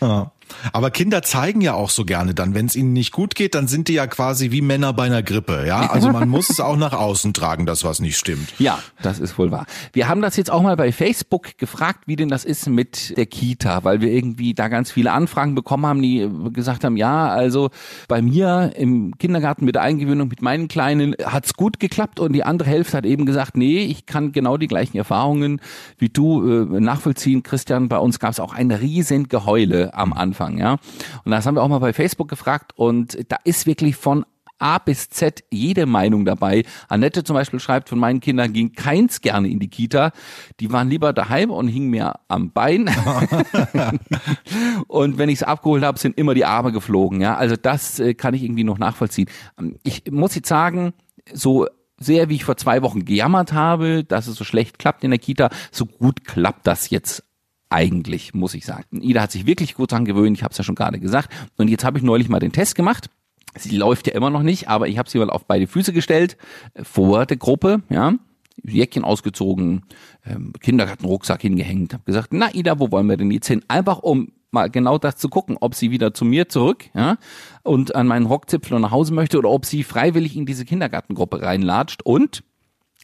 Ja. 0.00 0.30
Aber 0.72 0.90
Kinder 0.90 1.22
zeigen 1.22 1.60
ja 1.60 1.74
auch 1.74 1.90
so 1.90 2.04
gerne 2.04 2.34
dann, 2.34 2.54
wenn 2.54 2.66
es 2.66 2.76
ihnen 2.76 2.92
nicht 2.92 3.12
gut 3.12 3.34
geht, 3.34 3.54
dann 3.54 3.68
sind 3.68 3.88
die 3.88 3.94
ja 3.94 4.06
quasi 4.06 4.50
wie 4.50 4.60
Männer 4.60 4.92
bei 4.92 5.04
einer 5.04 5.22
Grippe, 5.22 5.64
ja? 5.66 5.90
Also 5.90 6.10
man 6.10 6.28
muss 6.28 6.50
es 6.50 6.60
auch 6.60 6.76
nach 6.76 6.92
außen 6.92 7.32
tragen, 7.34 7.66
dass 7.66 7.84
was 7.84 8.00
nicht 8.00 8.16
stimmt. 8.16 8.52
Ja, 8.62 8.78
das 9.02 9.18
ist 9.18 9.38
wohl 9.38 9.50
wahr. 9.50 9.66
Wir 9.92 10.08
haben 10.08 10.22
das 10.22 10.36
jetzt 10.36 10.48
auch 10.48 10.62
mal 10.62 10.76
bei 10.76 10.92
Facebook 10.92 11.58
gefragt, 11.58 12.04
wie 12.06 12.14
denn 12.14 12.28
das 12.28 12.44
ist 12.44 12.68
mit 12.68 13.16
der 13.16 13.26
Kita, 13.26 13.82
weil 13.82 14.00
wir 14.00 14.12
irgendwie 14.12 14.54
da 14.54 14.68
ganz 14.68 14.92
viele 14.92 15.10
Anfragen 15.10 15.56
bekommen 15.56 15.84
haben, 15.84 16.00
die 16.00 16.30
gesagt 16.52 16.84
haben, 16.84 16.96
ja, 16.96 17.28
also 17.28 17.70
bei 18.06 18.22
mir 18.22 18.72
im 18.76 19.18
Kindergarten 19.18 19.64
mit 19.64 19.74
der 19.74 19.82
Eingewöhnung 19.82 20.28
mit 20.28 20.42
meinen 20.42 20.68
Kleinen 20.68 21.16
hat's 21.24 21.54
gut 21.54 21.80
geklappt 21.80 22.20
und 22.20 22.34
die 22.34 22.44
andere 22.44 22.68
Hälfte 22.68 22.98
hat 22.98 23.04
eben 23.04 23.26
gesagt, 23.26 23.56
nee, 23.56 23.78
ich 23.84 24.06
kann 24.06 24.30
genau 24.30 24.56
die 24.56 24.68
gleichen 24.68 24.96
Erfahrungen 24.96 25.60
wie 25.98 26.08
du 26.08 26.46
äh, 26.46 26.80
nachvollziehen, 26.80 27.42
Christian. 27.42 27.88
Bei 27.88 27.98
uns 27.98 28.18
gab's 28.18 28.40
auch 28.40 28.52
ein 28.52 28.70
riesen 28.70 29.28
Geheule 29.28 29.94
am 29.94 30.12
Anfang, 30.12 30.41
ja. 30.50 30.78
Und 31.24 31.30
das 31.30 31.46
haben 31.46 31.56
wir 31.56 31.62
auch 31.62 31.68
mal 31.68 31.78
bei 31.78 31.92
Facebook 31.92 32.28
gefragt 32.28 32.72
und 32.76 33.18
da 33.30 33.36
ist 33.44 33.66
wirklich 33.66 33.96
von 33.96 34.24
A 34.62 34.78
bis 34.78 35.10
Z 35.10 35.42
jede 35.50 35.86
Meinung 35.86 36.24
dabei. 36.24 36.64
Annette 36.88 37.24
zum 37.24 37.34
Beispiel 37.34 37.58
schreibt, 37.58 37.88
von 37.88 37.98
meinen 37.98 38.20
Kindern 38.20 38.52
ging 38.52 38.72
keins 38.72 39.20
gerne 39.20 39.48
in 39.48 39.58
die 39.58 39.68
Kita. 39.68 40.12
Die 40.60 40.72
waren 40.72 40.88
lieber 40.88 41.12
daheim 41.12 41.50
und 41.50 41.66
hingen 41.66 41.90
mir 41.90 42.14
am 42.28 42.52
Bein. 42.52 42.88
und 44.86 45.18
wenn 45.18 45.28
ich 45.28 45.36
es 45.36 45.42
abgeholt 45.42 45.82
habe, 45.82 45.98
sind 45.98 46.16
immer 46.16 46.34
die 46.34 46.44
Arme 46.44 46.70
geflogen. 46.70 47.20
Ja, 47.20 47.36
also 47.36 47.56
das 47.56 47.98
äh, 47.98 48.14
kann 48.14 48.34
ich 48.34 48.44
irgendwie 48.44 48.64
noch 48.64 48.78
nachvollziehen. 48.78 49.28
Ähm, 49.58 49.76
Ich 49.82 50.04
muss 50.10 50.34
jetzt 50.36 50.48
sagen, 50.48 50.94
so 51.32 51.66
sehr 51.98 52.28
wie 52.28 52.36
ich 52.36 52.44
vor 52.44 52.56
zwei 52.56 52.82
Wochen 52.82 53.04
gejammert 53.04 53.52
habe, 53.52 54.04
dass 54.04 54.28
es 54.28 54.36
so 54.36 54.44
schlecht 54.44 54.78
klappt 54.78 55.04
in 55.04 55.10
der 55.10 55.18
Kita, 55.18 55.50
so 55.70 55.86
gut 55.86 56.24
klappt 56.24 56.66
das 56.66 56.90
jetzt 56.90 57.24
eigentlich, 57.72 58.34
muss 58.34 58.54
ich 58.54 58.64
sagen. 58.64 59.00
Ida 59.02 59.22
hat 59.22 59.32
sich 59.32 59.46
wirklich 59.46 59.74
gut 59.74 59.92
dran 59.92 60.04
gewöhnt, 60.04 60.36
ich 60.36 60.44
habe 60.44 60.52
es 60.52 60.58
ja 60.58 60.64
schon 60.64 60.74
gerade 60.74 61.00
gesagt. 61.00 61.32
Und 61.56 61.68
jetzt 61.68 61.84
habe 61.84 61.98
ich 61.98 62.04
neulich 62.04 62.28
mal 62.28 62.40
den 62.40 62.52
Test 62.52 62.74
gemacht. 62.74 63.10
Sie 63.56 63.76
läuft 63.76 64.06
ja 64.06 64.14
immer 64.14 64.30
noch 64.30 64.42
nicht, 64.42 64.68
aber 64.68 64.88
ich 64.88 64.98
habe 64.98 65.10
sie 65.10 65.18
mal 65.18 65.30
auf 65.30 65.44
beide 65.44 65.66
Füße 65.66 65.92
gestellt, 65.92 66.36
äh, 66.74 66.84
vor 66.84 67.26
der 67.26 67.36
Gruppe, 67.36 67.82
ja. 67.88 68.14
Jäckchen 68.62 69.02
ausgezogen, 69.02 69.82
ähm, 70.26 70.52
Kindergartenrucksack 70.60 71.40
hingehängt, 71.40 71.94
habe 71.94 72.04
gesagt, 72.04 72.28
na 72.32 72.54
Ida, 72.54 72.78
wo 72.78 72.90
wollen 72.90 73.06
wir 73.08 73.16
denn 73.16 73.30
jetzt 73.30 73.48
hin? 73.48 73.62
Einfach 73.66 74.00
um 74.00 74.32
mal 74.50 74.68
genau 74.68 74.98
das 74.98 75.16
zu 75.16 75.28
gucken, 75.28 75.56
ob 75.58 75.74
sie 75.74 75.90
wieder 75.90 76.12
zu 76.12 76.24
mir 76.24 76.48
zurück, 76.48 76.84
ja, 76.94 77.16
und 77.62 77.94
an 77.94 78.06
meinen 78.06 78.26
Rockzipfel 78.26 78.78
nach 78.78 78.90
Hause 78.90 79.14
möchte 79.14 79.38
oder 79.38 79.48
ob 79.48 79.64
sie 79.64 79.82
freiwillig 79.82 80.36
in 80.36 80.46
diese 80.46 80.64
Kindergartengruppe 80.64 81.42
reinlatscht 81.42 82.02
und 82.02 82.44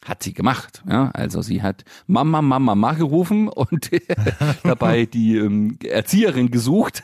hat 0.04 0.22
sie 0.22 0.32
gemacht. 0.32 0.82
Ja, 0.88 1.10
also 1.10 1.42
sie 1.42 1.62
hat 1.62 1.84
Mama, 2.06 2.40
Mama, 2.42 2.74
Mama 2.74 2.92
gerufen 2.92 3.48
und 3.48 3.90
dabei 4.62 5.06
die 5.06 5.36
ähm, 5.36 5.78
Erzieherin 5.84 6.50
gesucht, 6.50 7.02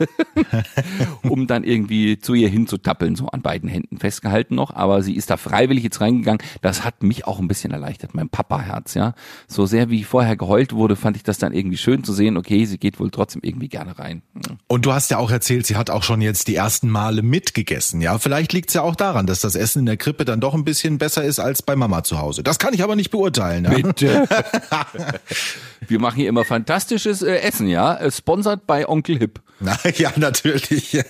um 1.23 1.46
dann 1.46 1.64
irgendwie 1.64 2.19
zu 2.19 2.35
ihr 2.35 2.49
hinzutappeln, 2.49 3.17
so 3.17 3.26
an 3.29 3.43
beiden 3.43 3.69
Händen 3.69 3.99
festgehalten 3.99 4.55
noch. 4.55 4.75
Aber 4.75 5.02
sie 5.02 5.14
ist 5.14 5.31
da 5.31 5.37
freiwillig 5.37 5.85
jetzt 5.85 6.00
reingegangen. 6.00 6.41
Das 6.62 6.85
hat 6.85 7.02
mich 7.02 7.26
auch 7.26 7.38
ein 7.38 7.49
bisschen 7.49 7.73
erleichtert, 7.73 8.14
mein 8.14 8.29
Papa-Herz. 8.29 8.94
Ja, 8.94 9.14
so 9.49 9.67
sehr 9.67 9.91
wie 9.91 10.05
vorher 10.05 10.37
geheult 10.37 10.73
wurde, 10.73 10.96
fand 10.96 11.17
ich 11.17 11.23
das 11.23 11.38
dann 11.38 11.52
irgendwie 11.52 11.76
schön 11.76 12.05
zu 12.05 12.12
sehen. 12.12 12.37
Okay, 12.37 12.64
sie 12.64 12.79
geht 12.79 13.00
wohl 13.00 13.11
trotzdem 13.11 13.43
irgendwie 13.44 13.69
gerne 13.69 13.99
rein. 13.99 14.23
Und 14.69 14.87
du 14.87 14.93
hast 14.93 15.11
ja 15.11 15.19
auch 15.19 15.31
erzählt, 15.31 15.67
sie 15.67 15.76
hat 15.76 15.91
auch 15.91 16.02
schon 16.02 16.20
jetzt 16.20 16.49
die 16.49 16.55
ersten 16.55 16.88
Male 16.88 17.23
mitgegessen. 17.23 18.00
Ja, 18.00 18.19
vielleicht 18.19 18.52
liegt 18.52 18.70
es 18.70 18.75
ja 18.75 18.82
auch 18.82 18.96
daran, 18.96 19.26
dass 19.26 19.41
das 19.41 19.55
Essen 19.55 19.81
in 19.81 19.86
der 19.86 19.96
Krippe 19.96 20.24
dann 20.24 20.41
doch 20.41 20.55
ein 20.55 20.65
bisschen 20.65 20.98
besser 20.98 21.24
ist 21.24 21.41
als 21.41 21.63
bei 21.63 21.77
Mama 21.77 22.05
zu 22.05 22.19
Hause. 22.19 22.43
Das 22.43 22.58
kann 22.58 22.72
ich 22.74 22.83
aber 22.84 22.96
nicht 22.96 23.10
beurteilen. 23.10 23.64
Ja? 23.64 23.70
Bitte. 23.70 24.29
Wir 25.88 26.00
machen 26.00 26.17
hier 26.17 26.29
immer 26.29 26.44
fantastisches 26.44 27.22
äh, 27.22 27.36
Essen, 27.38 27.67
ja. 27.69 27.96
Äh, 27.96 28.10
Sponsert 28.10 28.67
bei 28.67 28.88
Onkel 28.88 29.19
Hip. 29.19 29.41
Na, 29.60 29.76
ja, 29.96 30.12
natürlich. 30.17 30.98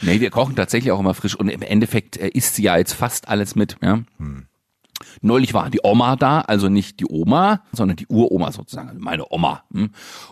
Nee, 0.00 0.20
wir 0.20 0.30
kochen 0.30 0.54
tatsächlich 0.56 0.92
auch 0.92 1.00
immer 1.00 1.14
frisch 1.14 1.34
und 1.34 1.48
im 1.48 1.62
Endeffekt 1.62 2.16
äh, 2.16 2.28
isst 2.28 2.54
sie 2.54 2.62
ja 2.62 2.76
jetzt 2.76 2.92
fast 2.92 3.28
alles 3.28 3.54
mit, 3.56 3.76
ja. 3.82 4.00
Neulich 5.20 5.54
war 5.54 5.70
die 5.70 5.80
Oma 5.82 6.16
da, 6.16 6.40
also 6.40 6.68
nicht 6.68 7.00
die 7.00 7.06
Oma, 7.08 7.62
sondern 7.72 7.96
die 7.96 8.06
Uroma 8.08 8.52
sozusagen, 8.52 8.88
also 8.88 9.00
meine 9.00 9.30
Oma. 9.30 9.62
hm. 9.72 9.90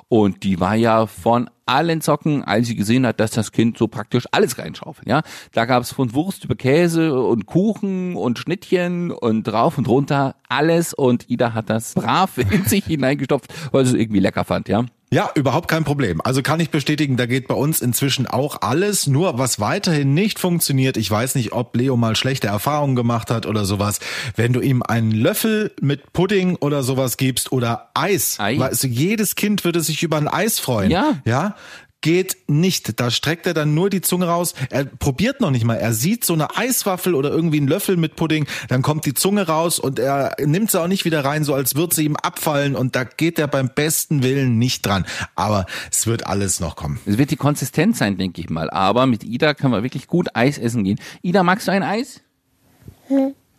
Und 0.09 0.43
die 0.43 0.61
war 0.61 0.75
ja 0.75 1.07
von 1.07 1.51
allen 1.67 2.01
Zocken, 2.01 2.45
als 2.45 2.69
sie 2.69 2.77
gesehen 2.77 3.07
hat, 3.07 3.19
dass 3.21 3.33
das 3.33 3.53
Kind 3.53 3.77
so 3.77 3.89
praktisch 3.89 4.25
alles 4.31 4.59
reinschaufelt. 4.59 5.09
Ja, 5.09 5.23
da 5.53 5.65
gab 5.65 5.83
es 5.83 5.93
von 5.93 6.15
Wurst 6.15 6.45
über 6.45 6.55
Käse 6.55 7.21
und 7.21 7.47
Kuchen 7.47 8.15
und 8.15 8.39
Schnittchen 8.39 9.11
und 9.11 9.43
drauf 9.45 9.77
und 9.77 9.89
runter 9.89 10.37
alles. 10.49 10.95
Und 10.95 11.29
Ida 11.29 11.55
hat 11.55 11.69
das 11.69 11.95
brav 11.95 12.39
in 12.51 12.65
sich 12.65 12.85
hineingestopft, 12.85 13.53
weil 13.73 13.85
sie 13.85 13.95
es 13.95 14.01
irgendwie 14.01 14.21
lecker 14.21 14.45
fand. 14.45 14.69
Ja. 14.69 14.87
Ja, 15.09 15.31
überhaupt 15.37 15.69
kein 15.69 15.85
Problem. 15.85 16.21
Also 16.21 16.43
kann 16.43 16.59
ich 16.59 16.71
bestätigen, 16.71 17.17
da 17.17 17.27
geht 17.27 17.47
bei 17.47 17.55
uns 17.55 17.81
inzwischen 17.81 18.27
auch 18.27 18.63
alles. 18.63 19.07
Nur 19.07 19.39
was 19.39 19.61
weiterhin 19.61 20.15
nicht 20.15 20.41
funktioniert, 20.41 20.97
ich 20.97 21.09
weiß 21.09 21.37
nicht, 21.37 21.53
ob 21.53 21.77
Leo 21.77 21.97
mal 21.97 22.17
schlechte 22.17 22.49
Erfahrungen 22.49 22.97
gemacht 22.97 23.31
hat 23.31 23.47
oder 23.47 23.65
sowas, 23.65 24.01
wenn 24.35 24.53
du 24.53 24.61
ihm 24.61 24.83
einen 24.83 25.13
Löffel 25.13 25.73
mit 25.81 26.13
Pudding 26.13 26.57
oder 26.57 26.83
sowas 26.83 27.17
gibst 27.17 27.53
oder 27.53 27.91
Eis. 27.95 28.41
Ei. 28.41 28.59
Weißt 28.59 28.83
du, 28.83 28.89
jedes 28.89 29.37
Kind 29.37 29.65
würde 29.65 29.81
sich 29.81 30.03
über 30.03 30.17
ein 30.17 30.27
Eis 30.27 30.59
freuen. 30.59 30.91
Ja. 30.91 31.19
Ja. 31.25 31.55
Geht 32.01 32.37
nicht. 32.47 33.01
Da 33.01 33.11
streckt 33.11 33.47
er 33.47 33.55
dann 33.55 33.75
nur 33.75 33.91
die 33.91 34.01
Zunge 34.01 34.27
raus. 34.27 34.55
Er 34.71 34.85
probiert 34.85 35.41
noch 35.41 35.51
nicht 35.51 35.65
mal. 35.65 35.75
Er 35.75 35.93
sieht 35.93 36.25
so 36.25 36.35
eine 36.35 36.57
Eiswaffel 36.57 37.15
oder 37.15 37.31
irgendwie 37.31 37.57
einen 37.59 37.69
Löffel 37.69 37.97
mit 37.97 38.17
Pudding, 38.17 38.47
dann 38.69 38.83
kommt 38.83 39.07
die 39.07 39.15
Zunge 39.15 39.47
raus 39.47 39.79
und 39.79 39.99
er 39.99 40.37
nimmt 40.45 40.71
sie 40.71 40.81
auch 40.81 40.89
nicht 40.89 41.05
wieder 41.05 41.25
rein, 41.25 41.45
so 41.45 41.55
als 41.55 41.75
würde 41.75 41.95
sie 41.95 42.05
ihm 42.05 42.17
abfallen 42.17 42.77
und 42.77 42.95
da 42.95 43.05
geht 43.05 43.39
er 43.39 43.49
beim 43.49 43.71
besten 43.75 44.23
Willen 44.23 44.59
nicht 44.59 44.87
dran. 44.87 45.05
Aber 45.35 45.67
es 45.91 46.07
wird 46.07 46.27
alles 46.27 46.61
noch 46.61 46.77
kommen. 46.77 47.01
Es 47.07 47.19
wird 47.19 47.31
die 47.31 47.37
Konsistenz 47.37 47.99
sein, 47.99 48.17
denke 48.19 48.41
ich 48.41 48.51
mal. 48.51 48.71
Aber 48.71 49.07
mit 49.07 49.25
Ida 49.25 49.55
kann 49.55 49.71
man 49.71 49.83
wirklich 49.83 50.07
gut 50.07 50.29
Eis 50.35 50.59
essen 50.59 50.85
gehen. 50.85 51.01
Ida, 51.23 51.43
magst 51.43 51.67
du 51.67 51.73
ein 51.73 51.83
Eis? 51.83 52.21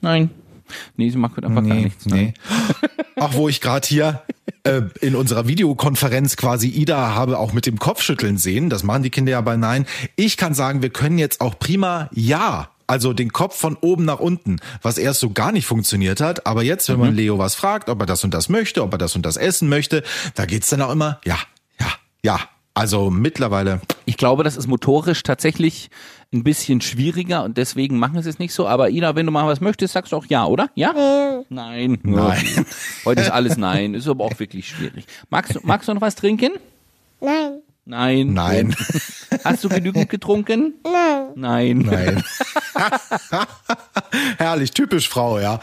Nein. 0.02 0.30
Nee, 0.96 1.10
sie 1.10 1.18
mag 1.18 1.32
heute 1.38 1.48
einfach 1.48 1.66
gar 1.66 1.76
nichts. 1.76 2.06
ne? 2.06 2.16
nee. 2.16 2.34
Ach, 3.16 3.34
wo 3.34 3.50
ich 3.50 3.62
gerade 3.62 3.88
hier 3.88 4.22
äh, 4.64 4.82
in 5.02 5.16
unserer 5.16 5.48
Videokonferenz 5.48 6.36
quasi 6.38 6.70
Ida 6.70 7.16
habe 7.16 7.40
auch 7.40 7.54
mit 7.54 7.66
dem 7.66 7.80
Kopfschütteln 7.80 8.38
sehen. 8.38 8.70
Das 8.70 8.84
machen 8.84 9.04
die 9.04 9.10
Kinder 9.10 9.32
ja 9.32 9.42
bei 9.42 9.58
Nein. 9.58 9.86
Ich 10.16 10.38
kann 10.38 10.54
sagen, 10.54 10.82
wir 10.82 10.90
können 10.90 11.18
jetzt 11.18 11.42
auch 11.42 11.58
prima 11.60 12.10
Ja. 12.14 12.70
Also 12.90 13.12
den 13.12 13.34
Kopf 13.34 13.58
von 13.58 13.76
oben 13.76 14.06
nach 14.06 14.20
unten, 14.20 14.62
was 14.82 14.98
erst 14.98 15.20
so 15.20 15.32
gar 15.32 15.52
nicht 15.52 15.66
funktioniert 15.66 16.22
hat. 16.22 16.48
Aber 16.48 16.64
jetzt, 16.64 16.88
wenn 16.88 16.98
man 16.98 17.14
Leo 17.14 17.38
was 17.38 17.54
fragt, 17.54 17.90
ob 17.90 18.00
er 18.00 18.06
das 18.06 18.24
und 18.24 18.34
das 18.34 18.48
möchte, 18.48 18.82
ob 18.82 18.94
er 18.94 18.98
das 18.98 19.14
und 19.14 19.26
das 19.26 19.36
essen 19.36 19.68
möchte, 19.68 20.04
da 20.36 20.46
geht's 20.46 20.70
dann 20.70 20.82
auch 20.82 20.92
immer 20.92 21.20
Ja, 21.26 21.38
ja, 21.82 21.88
ja. 22.24 22.40
Also 22.78 23.10
mittlerweile 23.10 23.82
Ich 24.06 24.18
glaube, 24.18 24.44
das 24.44 24.56
ist 24.56 24.68
motorisch 24.68 25.24
tatsächlich 25.24 25.90
ein 26.32 26.44
bisschen 26.44 26.80
schwieriger 26.80 27.44
und 27.44 27.58
deswegen 27.58 27.98
machen 27.98 28.22
sie 28.22 28.30
es 28.30 28.38
nicht 28.38 28.54
so. 28.54 28.68
Aber 28.68 28.92
Ida, 28.92 29.16
wenn 29.16 29.26
du 29.26 29.32
mal 29.32 29.48
was 29.48 29.62
möchtest, 29.62 29.94
sagst 29.94 30.12
du 30.12 30.16
auch 30.18 30.26
ja, 30.28 30.46
oder? 30.46 30.70
Ja? 30.76 30.94
Nein. 31.50 31.98
Nein. 32.04 32.66
Heute 33.04 33.22
ist 33.22 33.32
alles 33.32 33.58
nein. 33.58 33.96
Ist 33.96 34.08
aber 34.08 34.26
auch 34.26 34.38
wirklich 34.40 34.68
schwierig. 34.68 35.06
Magst 35.32 35.56
du, 35.56 35.60
magst 35.64 35.90
du 35.90 35.94
noch 35.96 36.02
was 36.02 36.14
trinken? 36.14 36.52
Nein. 37.20 37.62
Nein. 37.90 38.34
Nein. 38.34 38.76
Hast 39.46 39.64
du 39.64 39.70
genügend 39.70 40.10
getrunken? 40.10 40.74
Nein. 41.36 41.80
Nein. 41.80 42.24
Herrlich, 44.38 44.72
typisch 44.72 45.08
Frau, 45.08 45.40
ja. 45.40 45.60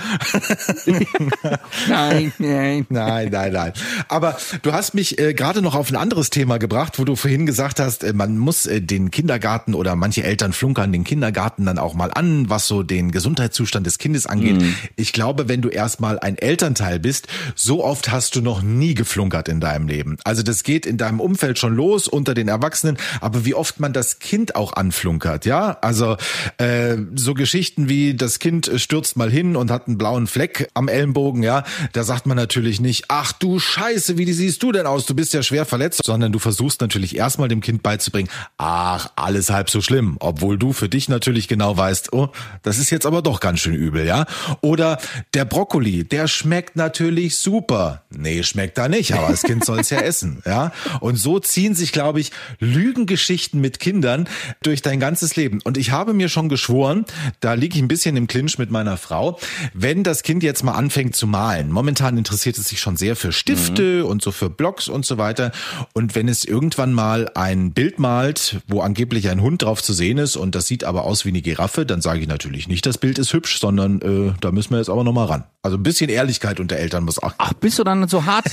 Nein, 1.89 2.33
nein. 2.39 2.87
Nein, 2.89 3.29
nein, 3.31 3.53
nein. 3.53 3.73
Aber 4.09 4.39
du 4.63 4.73
hast 4.73 4.95
mich 4.95 5.19
äh, 5.19 5.35
gerade 5.35 5.61
noch 5.61 5.75
auf 5.75 5.91
ein 5.91 5.97
anderes 5.97 6.31
Thema 6.31 6.59
gebracht, 6.59 6.99
wo 6.99 7.05
du 7.05 7.15
vorhin 7.15 7.47
gesagt 7.47 7.79
hast, 7.79 8.05
äh, 8.05 8.13
man 8.13 8.39
muss 8.39 8.67
äh, 8.67 8.81
den 8.81 9.11
Kindergarten 9.11 9.75
oder 9.75 9.95
manche 9.95 10.23
Eltern 10.23 10.53
flunkern 10.53 10.93
den 10.93 11.05
Kindergarten 11.05 11.67
dann 11.67 11.79
auch 11.79 11.95
mal 11.95 12.11
an, 12.11 12.49
was 12.49 12.67
so 12.67 12.83
den 12.83 13.11
Gesundheitszustand 13.11 13.87
des 13.87 13.99
Kindes 13.99 14.27
angeht. 14.27 14.63
Ich 14.97 15.13
glaube, 15.13 15.49
wenn 15.49 15.61
du 15.63 15.69
erstmal 15.69 16.19
ein 16.19 16.39
Elternteil 16.39 17.01
bist, 17.01 17.29
so 17.55 17.85
oft 17.85 18.11
hast 18.11 18.37
du 18.37 18.41
noch 18.41 18.63
nie 18.63 18.95
geflunkert 18.95 19.49
in 19.49 19.61
deinem 19.61 19.89
Leben. 19.89 20.17
Also 20.25 20.43
das 20.43 20.63
geht 20.63 20.87
in 20.87 20.97
deinem 20.97 21.21
Umfeld 21.21 21.59
schon 21.59 21.75
los 21.75 22.09
unter 22.15 22.33
den 22.33 22.49
Erwachsenen, 22.49 22.97
aber 23.21 23.45
wie 23.45 23.55
oft 23.55 23.81
man 23.81 23.93
das 23.93 24.19
Kind 24.19 24.57
auch 24.57 24.73
anflunkert, 24.73 25.45
ja? 25.45 25.77
Also 25.81 26.17
äh, 26.59 26.97
so 27.15 27.35
Geschichten 27.35 27.89
wie 27.89 28.15
das 28.15 28.39
Kind 28.39 28.71
stürzt 28.77 29.17
mal 29.17 29.31
hin 29.31 29.57
und 29.57 29.71
hat 29.71 29.89
einen 29.89 29.99
blauen 29.99 30.27
Fleck 30.27 30.71
am 30.75 30.89
Ellenbogen, 30.89 31.43
ja, 31.43 31.65
da 31.93 32.05
sagt 32.05 32.27
man 32.27 32.37
natürlich 32.37 32.81
nicht, 32.81 33.07
ach 33.09 33.33
du 33.33 33.59
Scheiße, 33.59 34.17
wie 34.17 34.33
siehst 34.33 34.63
du 34.63 34.73
denn 34.73 34.87
aus? 34.87 35.07
Du 35.07 35.15
bist 35.15 35.35
ja 35.35 35.43
schwer 35.43 35.67
verletzt, 35.67 36.03
sondern 36.05 36.33
du 36.33 36.39
versuchst 36.39 36.81
natürlich 36.81 37.17
erstmal 37.17 37.49
dem 37.49 37.61
Kind 37.61 37.83
beizubringen, 37.83 38.31
ach, 38.57 39.11
alles 39.17 39.51
halb 39.51 39.71
so 39.71 39.81
schlimm, 39.81 40.17
obwohl 40.21 40.59
du 40.59 40.73
für 40.73 40.89
dich 40.89 41.09
natürlich 41.09 41.49
genau 41.49 41.77
weißt, 41.77 42.13
oh, 42.13 42.29
das 42.63 42.79
ist 42.79 42.91
jetzt 42.91 43.07
aber 43.07 43.23
doch 43.23 43.41
ganz 43.41 43.61
schön 43.61 43.75
übel, 43.75 44.07
ja? 44.07 44.27
Oder 44.61 44.99
der 45.35 45.45
Brokkoli, 45.45 46.05
der 46.05 46.29
schmeckt 46.29 46.77
natürlich 46.77 47.39
super. 47.39 48.03
Nee, 48.11 48.43
schmeckt 48.43 48.79
da 48.79 48.89
nicht, 48.89 49.13
aber 49.15 49.29
das 49.29 49.43
Kind 49.43 49.65
soll 49.65 49.81
es 49.81 49.91
ja 49.91 49.99
essen, 50.01 50.43
ja? 50.47 50.73
Und 51.01 51.17
so 51.17 51.39
ziehen 51.41 51.75
sich, 51.75 51.93
glaube 51.93 52.04
ich, 52.13 52.31
Lügengeschichten 52.61 53.61
mit 53.61 53.81
Kindern 53.81 54.29
durch 54.63 54.83
dein 54.83 55.01
ganzes 55.01 55.37
Leben. 55.37 55.61
Und 55.65 55.77
ich 55.77 55.91
habe 55.91 56.13
mir 56.13 56.29
schon 56.29 56.49
geschworen, 56.49 57.05
da 57.41 57.55
liege 57.55 57.77
ich 57.77 57.83
ein 57.83 57.89
bisschen 57.89 58.17
im 58.17 58.27
Clinch 58.27 58.59
mit 58.59 58.71
meiner 58.71 58.97
Frau, 58.97 59.39
wenn 59.73 60.03
das 60.03 60.23
Kind 60.23 60.43
jetzt 60.43 60.63
mal 60.63 60.73
anfängt 60.73 61.17
zu 61.17 61.27
malen. 61.27 61.71
Momentan 61.71 62.19
interessiert 62.19 62.59
es 62.59 62.69
sich 62.69 62.81
schon 62.81 62.97
sehr 62.97 63.17
für 63.17 63.33
Stifte 63.33 64.05
und 64.05 64.23
so 64.23 64.33
für 64.33 64.51
Blocks 64.51 64.89
und 64.89 65.05
so 65.07 65.19
weiter. 65.19 65.53
Und 65.93 66.15
wenn 66.15 66.29
es 66.29 66.45
irgendwann 66.45 66.93
mal 66.93 67.31
ein 67.35 67.73
Bild 67.73 67.99
malt, 67.99 68.59
wo 68.69 68.81
angeblich 68.81 69.29
ein 69.29 69.41
Hund 69.41 69.63
drauf 69.63 69.83
zu 69.83 69.93
sehen 69.93 70.19
ist 70.19 70.37
und 70.37 70.55
das 70.55 70.67
sieht 70.67 70.85
aber 70.85 71.05
aus 71.05 71.25
wie 71.25 71.31
eine 71.31 71.43
Giraffe, 71.43 71.87
dann 71.87 72.01
sage 72.01 72.21
ich 72.21 72.29
natürlich 72.29 72.69
nicht, 72.69 72.87
das 72.87 72.99
Bild 72.99 73.19
ist 73.19 73.33
hübsch, 73.33 73.59
sondern 73.59 74.01
äh, 74.03 74.35
da 74.41 74.53
müssen 74.53 74.71
wir 74.71 74.79
jetzt 74.79 74.91
aber 74.91 75.05
noch 75.05 75.13
mal 75.13 75.27
ran. 75.27 75.45
Also 75.63 75.79
ein 75.79 75.83
bisschen 75.83 76.11
Ehrlichkeit 76.11 76.61
unter 76.61 76.77
Eltern 76.77 77.05
muss 77.05 77.19
auch. 77.19 77.33
Ach, 77.39 77.55
bist 77.55 77.79
du 77.79 77.85
dann 77.85 78.07
so 78.09 78.27
hart? 78.27 78.45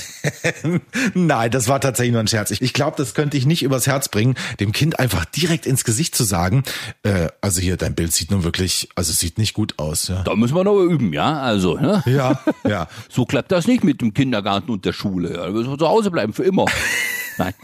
Nein, 1.14 1.50
das 1.50 1.68
war 1.68 1.80
tatsächlich 1.80 2.12
nur 2.12 2.20
ein 2.20 2.28
Scherz. 2.28 2.50
Ich, 2.50 2.62
ich 2.62 2.72
glaube, 2.72 2.96
das 2.96 3.14
könnte 3.14 3.36
ich 3.36 3.41
nicht 3.46 3.62
übers 3.62 3.86
Herz 3.86 4.08
bringen, 4.08 4.34
dem 4.60 4.72
Kind 4.72 4.98
einfach 4.98 5.24
direkt 5.24 5.66
ins 5.66 5.84
Gesicht 5.84 6.14
zu 6.14 6.24
sagen, 6.24 6.64
äh, 7.02 7.28
also 7.40 7.60
hier, 7.60 7.76
dein 7.76 7.94
Bild 7.94 8.12
sieht 8.12 8.30
nun 8.30 8.44
wirklich, 8.44 8.88
also 8.94 9.12
sieht 9.12 9.38
nicht 9.38 9.54
gut 9.54 9.78
aus. 9.78 10.08
Ja, 10.08 10.22
Da 10.22 10.34
müssen 10.34 10.54
wir 10.54 10.64
noch 10.64 10.80
üben, 10.80 11.12
ja? 11.12 11.40
Also, 11.40 11.76
ne? 11.76 12.02
ja. 12.06 12.40
ja. 12.68 12.88
So 13.08 13.24
klappt 13.24 13.52
das 13.52 13.66
nicht 13.66 13.84
mit 13.84 14.00
dem 14.00 14.14
Kindergarten 14.14 14.70
und 14.70 14.84
der 14.84 14.92
Schule. 14.92 15.34
Ja, 15.34 15.46
Da 15.46 15.50
müssen 15.50 15.70
wir 15.70 15.78
zu 15.78 15.88
Hause 15.88 16.10
bleiben, 16.10 16.32
für 16.32 16.44
immer. 16.44 16.66
Nein. 17.38 17.54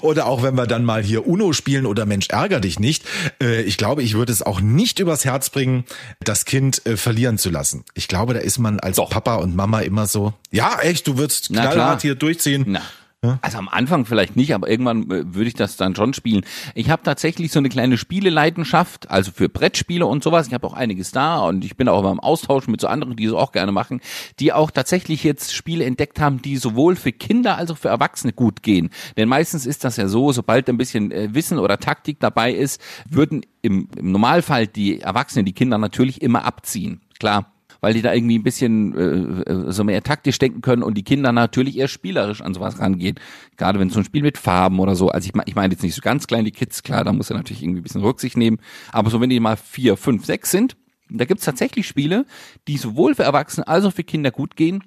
Oder 0.00 0.26
auch 0.26 0.42
wenn 0.42 0.56
wir 0.56 0.66
dann 0.66 0.84
mal 0.84 1.02
hier 1.02 1.26
Uno 1.26 1.52
spielen 1.52 1.86
oder 1.86 2.06
Mensch 2.06 2.28
ärger 2.28 2.60
dich 2.60 2.80
nicht. 2.80 3.04
Äh, 3.40 3.62
ich 3.62 3.76
glaube, 3.76 4.02
ich 4.02 4.14
würde 4.14 4.32
es 4.32 4.42
auch 4.42 4.60
nicht 4.60 4.98
übers 4.98 5.24
Herz 5.24 5.50
bringen, 5.50 5.84
das 6.20 6.44
Kind 6.44 6.84
äh, 6.86 6.96
verlieren 6.96 7.38
zu 7.38 7.50
lassen. 7.50 7.84
Ich 7.94 8.08
glaube, 8.08 8.34
da 8.34 8.40
ist 8.40 8.58
man 8.58 8.80
als 8.80 8.96
Doch. 8.96 9.10
Papa 9.10 9.36
und 9.36 9.54
Mama 9.54 9.80
immer 9.80 10.06
so, 10.06 10.32
ja 10.50 10.78
echt, 10.80 11.06
du 11.06 11.18
würdest 11.18 11.48
knallhart 11.48 12.02
hier 12.02 12.14
durchziehen. 12.14 12.64
Na. 12.66 12.82
Also 13.42 13.58
am 13.58 13.68
Anfang 13.68 14.06
vielleicht 14.06 14.36
nicht, 14.36 14.54
aber 14.54 14.68
irgendwann 14.68 15.10
äh, 15.10 15.34
würde 15.34 15.48
ich 15.48 15.54
das 15.54 15.76
dann 15.76 15.96
schon 15.96 16.14
spielen. 16.14 16.44
Ich 16.76 16.88
habe 16.88 17.02
tatsächlich 17.02 17.50
so 17.50 17.58
eine 17.58 17.68
kleine 17.68 17.98
Spieleleidenschaft, 17.98 19.10
also 19.10 19.32
für 19.32 19.48
Brettspiele 19.48 20.06
und 20.06 20.22
sowas. 20.22 20.46
Ich 20.46 20.54
habe 20.54 20.64
auch 20.64 20.72
einiges 20.72 21.10
da 21.10 21.40
und 21.40 21.64
ich 21.64 21.76
bin 21.76 21.88
auch 21.88 22.04
beim 22.04 22.20
Austausch 22.20 22.68
mit 22.68 22.80
so 22.80 22.86
anderen, 22.86 23.16
die 23.16 23.24
es 23.24 23.32
auch 23.32 23.50
gerne 23.50 23.72
machen, 23.72 24.00
die 24.38 24.52
auch 24.52 24.70
tatsächlich 24.70 25.24
jetzt 25.24 25.52
Spiele 25.52 25.84
entdeckt 25.84 26.20
haben, 26.20 26.42
die 26.42 26.56
sowohl 26.58 26.94
für 26.94 27.10
Kinder 27.10 27.58
als 27.58 27.72
auch 27.72 27.78
für 27.78 27.88
Erwachsene 27.88 28.32
gut 28.32 28.62
gehen. 28.62 28.90
Denn 29.16 29.28
meistens 29.28 29.66
ist 29.66 29.82
das 29.82 29.96
ja 29.96 30.06
so, 30.06 30.30
sobald 30.30 30.68
ein 30.68 30.78
bisschen 30.78 31.10
äh, 31.10 31.34
Wissen 31.34 31.58
oder 31.58 31.78
Taktik 31.78 32.20
dabei 32.20 32.52
ist, 32.52 32.80
würden 33.10 33.44
im, 33.62 33.88
im 33.96 34.12
Normalfall 34.12 34.68
die 34.68 35.00
Erwachsenen 35.00 35.44
die 35.44 35.54
Kinder 35.54 35.78
natürlich 35.78 36.22
immer 36.22 36.44
abziehen. 36.44 37.00
Klar, 37.18 37.52
weil 37.80 37.94
die 37.94 38.02
da 38.02 38.12
irgendwie 38.12 38.38
ein 38.38 38.42
bisschen 38.42 38.96
äh, 38.96 39.50
äh, 39.50 39.72
so 39.72 39.84
mehr 39.84 40.02
taktisch 40.02 40.38
denken 40.38 40.60
können 40.60 40.82
und 40.82 40.94
die 40.94 41.04
Kinder 41.04 41.32
natürlich 41.32 41.78
eher 41.78 41.88
spielerisch 41.88 42.40
an 42.40 42.54
sowas 42.54 42.78
rangehen. 42.78 43.16
Gerade 43.56 43.78
wenn 43.78 43.88
es 43.88 43.94
so 43.94 44.00
ein 44.00 44.04
Spiel 44.04 44.22
mit 44.22 44.38
Farben 44.38 44.80
oder 44.80 44.96
so, 44.96 45.08
also 45.08 45.28
ich, 45.28 45.40
ich 45.46 45.54
meine 45.54 45.72
jetzt 45.72 45.82
nicht 45.82 45.94
so 45.94 46.02
ganz 46.02 46.26
klein 46.26 46.44
die 46.44 46.50
Kids, 46.50 46.82
klar, 46.82 47.04
da 47.04 47.12
muss 47.12 47.30
er 47.30 47.36
natürlich 47.36 47.62
irgendwie 47.62 47.80
ein 47.80 47.84
bisschen 47.84 48.02
Rücksicht 48.02 48.36
nehmen, 48.36 48.58
aber 48.92 49.10
so 49.10 49.20
wenn 49.20 49.30
die 49.30 49.40
mal 49.40 49.56
vier, 49.56 49.96
fünf, 49.96 50.24
sechs 50.24 50.50
sind, 50.50 50.76
da 51.10 51.24
gibt's 51.24 51.44
tatsächlich 51.44 51.86
Spiele, 51.86 52.26
die 52.66 52.76
sowohl 52.76 53.14
für 53.14 53.22
Erwachsene 53.22 53.66
als 53.66 53.84
auch 53.84 53.92
für 53.92 54.04
Kinder 54.04 54.30
gut 54.30 54.56
gehen, 54.56 54.84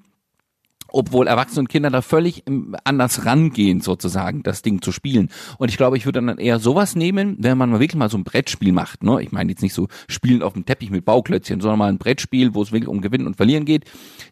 obwohl 0.91 1.27
Erwachsene 1.27 1.61
und 1.61 1.69
Kinder 1.69 1.89
da 1.89 2.01
völlig 2.01 2.43
ähm, 2.47 2.75
anders 2.83 3.25
rangehen, 3.25 3.81
sozusagen, 3.81 4.43
das 4.43 4.61
Ding 4.61 4.81
zu 4.81 4.91
spielen. 4.91 5.29
Und 5.57 5.69
ich 5.69 5.77
glaube, 5.77 5.97
ich 5.97 6.05
würde 6.05 6.21
dann 6.21 6.37
eher 6.37 6.59
sowas 6.59 6.95
nehmen, 6.95 7.37
wenn 7.39 7.57
man 7.57 7.69
mal 7.69 7.79
wirklich 7.79 7.97
mal 7.97 8.09
so 8.09 8.17
ein 8.17 8.23
Brettspiel 8.23 8.71
macht. 8.71 9.03
Ne? 9.03 9.21
Ich 9.21 9.31
meine 9.31 9.51
jetzt 9.51 9.61
nicht 9.61 9.73
so 9.73 9.87
Spielen 10.07 10.43
auf 10.43 10.53
dem 10.53 10.65
Teppich 10.65 10.89
mit 10.89 11.05
Bauklötzchen, 11.05 11.61
sondern 11.61 11.79
mal 11.79 11.89
ein 11.89 11.97
Brettspiel, 11.97 12.53
wo 12.53 12.61
es 12.61 12.71
wirklich 12.71 12.89
um 12.89 13.01
Gewinnen 13.01 13.27
und 13.27 13.37
Verlieren 13.37 13.65
geht. 13.65 13.85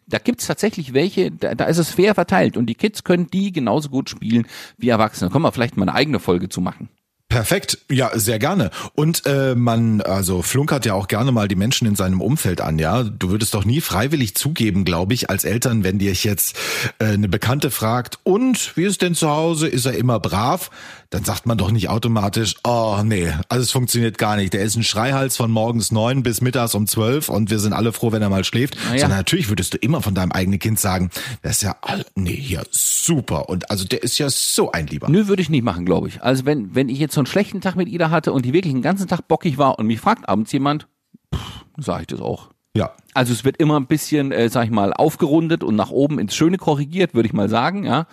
Da 0.06 0.18
gibt's 0.18 0.46
tatsächlich 0.46 0.94
welche, 0.94 1.30
da, 1.30 1.54
da 1.54 1.64
ist 1.64 1.78
es 1.78 1.90
fair 1.90 2.14
verteilt 2.14 2.56
und 2.56 2.66
die 2.66 2.74
Kids 2.74 3.04
können 3.04 3.28
die 3.28 3.52
genauso 3.52 3.88
gut 3.88 4.10
spielen 4.10 4.46
wie 4.76 4.88
Erwachsene. 4.88 5.28
Da 5.28 5.32
können 5.32 5.44
wir 5.44 5.52
vielleicht 5.52 5.76
mal 5.76 5.88
eine 5.88 5.94
eigene 5.94 6.20
Folge 6.20 6.48
zu 6.48 6.60
machen. 6.60 6.88
Perfekt, 7.30 7.78
ja, 7.88 8.10
sehr 8.18 8.40
gerne. 8.40 8.72
Und 8.96 9.24
äh, 9.24 9.54
man, 9.54 10.00
also 10.00 10.42
flunkert 10.42 10.84
ja 10.84 10.94
auch 10.94 11.06
gerne 11.06 11.30
mal 11.30 11.46
die 11.46 11.54
Menschen 11.54 11.86
in 11.86 11.94
seinem 11.94 12.20
Umfeld 12.20 12.60
an, 12.60 12.80
ja. 12.80 13.04
Du 13.04 13.30
würdest 13.30 13.54
doch 13.54 13.64
nie 13.64 13.80
freiwillig 13.80 14.34
zugeben, 14.34 14.84
glaube 14.84 15.14
ich, 15.14 15.30
als 15.30 15.44
Eltern, 15.44 15.84
wenn 15.84 16.00
dir 16.00 16.12
jetzt 16.12 16.56
äh, 16.98 17.04
eine 17.04 17.28
Bekannte 17.28 17.70
fragt, 17.70 18.18
und 18.24 18.76
wie 18.76 18.82
ist 18.82 19.00
denn 19.00 19.14
zu 19.14 19.30
Hause? 19.30 19.68
Ist 19.68 19.86
er 19.86 19.96
immer 19.96 20.18
brav? 20.18 20.70
Dann 21.12 21.24
sagt 21.24 21.44
man 21.44 21.58
doch 21.58 21.72
nicht 21.72 21.88
automatisch, 21.88 22.54
oh 22.62 23.00
nee, 23.04 23.32
also 23.48 23.64
es 23.64 23.72
funktioniert 23.72 24.16
gar 24.16 24.36
nicht. 24.36 24.52
Der 24.52 24.62
ist 24.62 24.76
ein 24.76 24.84
Schreihals 24.84 25.36
von 25.36 25.50
morgens 25.50 25.90
neun 25.90 26.22
bis 26.22 26.40
mittags 26.40 26.76
um 26.76 26.86
zwölf 26.86 27.28
und 27.28 27.50
wir 27.50 27.58
sind 27.58 27.72
alle 27.72 27.92
froh, 27.92 28.12
wenn 28.12 28.22
er 28.22 28.28
mal 28.28 28.44
schläft. 28.44 28.76
Na 28.86 28.94
ja. 28.94 29.00
Sondern 29.00 29.18
natürlich 29.18 29.48
würdest 29.48 29.74
du 29.74 29.78
immer 29.78 30.02
von 30.02 30.14
deinem 30.14 30.30
eigenen 30.30 30.60
Kind 30.60 30.78
sagen, 30.78 31.10
das 31.42 31.56
ist 31.56 31.62
ja, 31.64 31.74
all- 31.82 32.06
nee, 32.14 32.30
hier 32.36 32.62
super. 32.70 33.48
Und 33.48 33.72
also 33.72 33.84
der 33.84 34.04
ist 34.04 34.18
ja 34.18 34.30
so 34.30 34.70
ein 34.70 34.86
Lieber. 34.86 35.08
Nö, 35.10 35.26
würde 35.26 35.42
ich 35.42 35.50
nicht 35.50 35.64
machen, 35.64 35.84
glaube 35.84 36.06
ich. 36.06 36.22
Also 36.22 36.46
wenn, 36.46 36.76
wenn 36.76 36.88
ich 36.88 37.00
jetzt 37.00 37.14
so 37.14 37.20
einen 37.20 37.26
schlechten 37.26 37.60
Tag 37.60 37.74
mit 37.74 37.88
Ida 37.88 38.10
hatte 38.10 38.32
und 38.32 38.44
die 38.44 38.52
wirklich 38.52 38.72
den 38.72 38.82
ganzen 38.82 39.08
Tag 39.08 39.26
bockig 39.26 39.58
war 39.58 39.80
und 39.80 39.86
mich 39.88 39.98
fragt 40.00 40.28
abends 40.28 40.52
jemand, 40.52 40.86
sage 41.76 42.02
ich 42.02 42.06
das 42.06 42.20
auch. 42.20 42.50
Ja, 42.76 42.92
Also 43.14 43.32
es 43.32 43.42
wird 43.44 43.56
immer 43.56 43.80
ein 43.80 43.86
bisschen, 43.88 44.30
äh, 44.30 44.48
sag 44.48 44.64
ich 44.66 44.70
mal, 44.70 44.92
aufgerundet 44.92 45.64
und 45.64 45.74
nach 45.74 45.90
oben 45.90 46.20
ins 46.20 46.36
Schöne 46.36 46.56
korrigiert, 46.56 47.14
würde 47.14 47.26
ich 47.26 47.32
mal 47.32 47.48
sagen, 47.48 47.82
ja. 47.84 48.06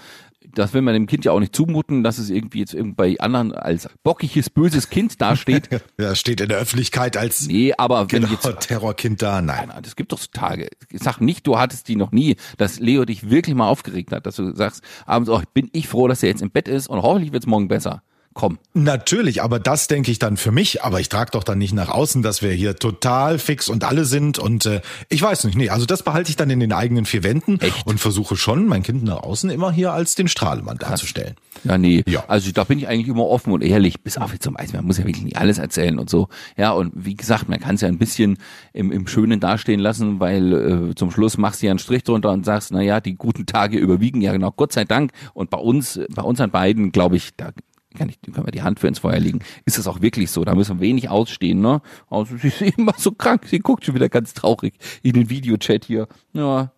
Das 0.54 0.74
will 0.74 0.82
man 0.82 0.94
dem 0.94 1.08
Kind 1.08 1.26
ja 1.26 1.32
auch 1.32 1.40
nicht 1.40 1.56
zumuten, 1.56 2.04
dass 2.04 2.18
es 2.18 2.30
irgendwie 2.30 2.60
jetzt 2.60 2.76
bei 2.96 3.20
anderen 3.20 3.54
als 3.54 3.90
bockiges, 4.04 4.50
böses 4.50 4.90
Kind 4.90 5.22
dasteht. 5.22 5.70
ja, 6.00 6.16
steht 6.16 6.42
in 6.42 6.50
der 6.50 6.58
Öffentlichkeit 6.58 7.18
als 7.18 7.48
nee, 7.48 7.74
aber 7.78 8.12
wenn 8.12 8.22
genau, 8.22 8.34
jetzt 8.34 8.68
Terrorkind 8.68 9.22
da, 9.22 9.42
nein. 9.42 9.70
Nein, 9.70 9.84
das 9.84 9.96
gibt 9.96 10.12
doch 10.12 10.20
so 10.20 10.28
Tage. 10.32 10.70
Ich 10.92 11.02
sag 11.02 11.20
nicht, 11.20 11.46
du 11.48 11.58
hattest 11.58 11.88
die 11.88 11.96
noch 11.96 12.12
nie, 12.12 12.36
dass 12.58 12.80
Leo 12.80 13.06
dich 13.06 13.30
wirklich 13.30 13.56
mal 13.56 13.68
aufgeregt 13.68 14.12
hat, 14.12 14.26
dass 14.26 14.36
du 14.36 14.56
sagst, 14.56 14.84
abends, 15.06 15.30
oh, 15.30 15.42
bin 15.54 15.70
ich 15.74 15.88
froh, 15.88 16.08
dass 16.08 16.24
er 16.24 16.30
jetzt 16.30 16.42
im 16.42 16.52
Bett 16.52 16.68
ist 16.68 16.88
und 16.88 17.02
hoffentlich 17.02 17.32
wird's 17.32 17.48
morgen 17.48 17.68
besser 17.68 18.02
komm. 18.38 18.60
Natürlich, 18.74 19.42
aber 19.42 19.60
das 19.60 19.88
denke 19.88 20.12
ich 20.12 20.20
dann 20.20 20.38
für 20.38 20.52
mich. 20.52 20.84
Aber 20.84 21.02
ich 21.02 21.10
trage 21.10 21.32
doch 21.32 21.44
dann 21.44 21.58
nicht 21.58 21.74
nach 21.74 21.90
außen, 21.90 22.22
dass 22.22 22.42
wir 22.42 22.52
hier 22.52 22.76
total 22.76 23.40
fix 23.40 23.68
und 23.68 23.84
alle 23.84 24.06
sind. 24.06 24.40
Und 24.40 24.66
äh, 24.66 24.82
ich 25.10 25.22
weiß 25.22 25.44
nicht, 25.46 25.58
nee, 25.58 25.70
also 25.70 25.86
das 25.86 26.04
behalte 26.04 26.30
ich 26.30 26.36
dann 26.36 26.50
in 26.50 26.60
den 26.60 26.72
eigenen 26.72 27.06
vier 27.06 27.24
Wänden 27.24 27.60
Echt? 27.60 27.86
und 27.86 28.00
versuche 28.00 28.38
schon, 28.38 28.68
mein 28.68 28.84
Kind 28.84 29.04
nach 29.04 29.24
außen 29.24 29.50
immer 29.50 29.72
hier 29.72 29.92
als 29.92 30.16
den 30.16 30.28
Strahlemann 30.28 30.78
darzustellen. 30.78 31.36
Ja, 31.64 31.80
nee. 31.80 32.04
Ja. 32.08 32.26
Also 32.28 32.52
da 32.52 32.64
bin 32.64 32.78
ich 32.78 32.88
eigentlich 32.88 33.08
immer 33.08 33.26
offen 33.26 33.52
und 33.52 33.64
ehrlich, 33.64 34.02
bis 34.02 34.18
auf 34.18 34.32
jetzt 34.32 34.44
zum 34.44 34.56
Eis. 34.56 34.72
Man 34.72 34.86
muss 34.86 35.00
ja 35.00 35.06
wirklich 35.06 35.26
nicht 35.26 35.38
alles 35.38 35.58
erzählen 35.58 35.98
und 35.98 36.10
so. 36.10 36.30
Ja, 36.56 36.72
und 36.72 36.94
wie 36.96 37.16
gesagt, 37.16 37.50
man 37.50 37.60
kann 37.60 37.76
es 37.76 37.82
ja 37.82 37.88
ein 37.88 37.98
bisschen 37.98 38.38
im, 38.72 38.92
im 38.92 39.08
Schönen 39.08 39.40
dastehen 39.40 39.80
lassen, 39.80 40.20
weil 40.20 40.92
äh, 40.92 40.96
zum 40.96 41.10
Schluss 41.10 41.40
machst 41.40 41.64
du 41.64 41.66
ja 41.66 41.72
einen 41.72 41.80
Strich 41.80 42.04
drunter 42.04 42.32
und 42.32 42.46
sagst, 42.46 42.72
na 42.72 42.82
ja, 42.82 43.02
die 43.02 43.16
guten 43.16 43.48
Tage 43.48 43.80
überwiegen 43.80 44.22
ja 44.22 44.32
genau, 44.32 44.52
Gott 44.52 44.74
sei 44.74 44.86
Dank. 44.86 45.12
Und 45.34 45.50
bei 45.50 45.58
uns, 45.58 46.00
bei 46.14 46.22
uns 46.22 46.40
an 46.40 46.52
beiden, 46.52 46.92
glaube 46.92 47.18
ich, 47.18 47.32
da 47.36 47.52
kann 47.98 48.10
ich, 48.10 48.22
können 48.22 48.48
wir 48.48 48.52
die 48.52 48.62
Hand 48.62 48.80
für 48.80 48.88
ins 48.88 49.00
Feuer 49.00 49.20
legen. 49.20 49.40
Ist 49.66 49.78
das 49.78 49.88
auch 49.88 50.02
wirklich 50.02 50.32
so? 50.32 50.46
Da 50.46 50.56
müssen 50.56 50.80
wir 50.80 50.88
wenig 50.88 51.10
ausstehen, 51.10 51.60
ne? 51.60 51.82
Also 52.10 52.38
sie 52.38 52.48
ist 52.48 52.62
immer 52.78 52.94
so 52.98 53.12
krank. 53.12 53.46
Sie 53.48 53.60
guckt 53.60 53.86
schon 53.86 53.96
wieder 53.96 54.10
ganz 54.10 54.34
traurig 54.34 54.76
in 55.04 55.14
den 55.14 55.30
Videochat 55.30 55.86
hier. 55.86 56.08
Ja, 56.34 56.72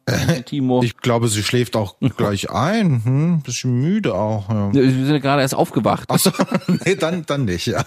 Timo. 0.46 0.82
Ich 0.84 0.98
glaube, 0.98 1.28
sie 1.28 1.44
schläft 1.44 1.76
auch 1.76 1.98
gleich 2.18 2.50
ein. 2.50 3.04
Hm, 3.04 3.42
bisschen 3.42 3.80
müde 3.80 4.16
auch. 4.16 4.50
Ja. 4.50 4.74
Wir 4.74 4.90
sind 4.90 5.10
ja 5.10 5.20
gerade 5.20 5.42
erst 5.42 5.56
aufgewacht. 5.56 6.06
Ach 6.08 6.18
so, 6.20 6.32
nee, 6.86 6.96
dann, 6.96 7.26
dann 7.26 7.46
nicht, 7.46 7.68
ja. 7.68 7.84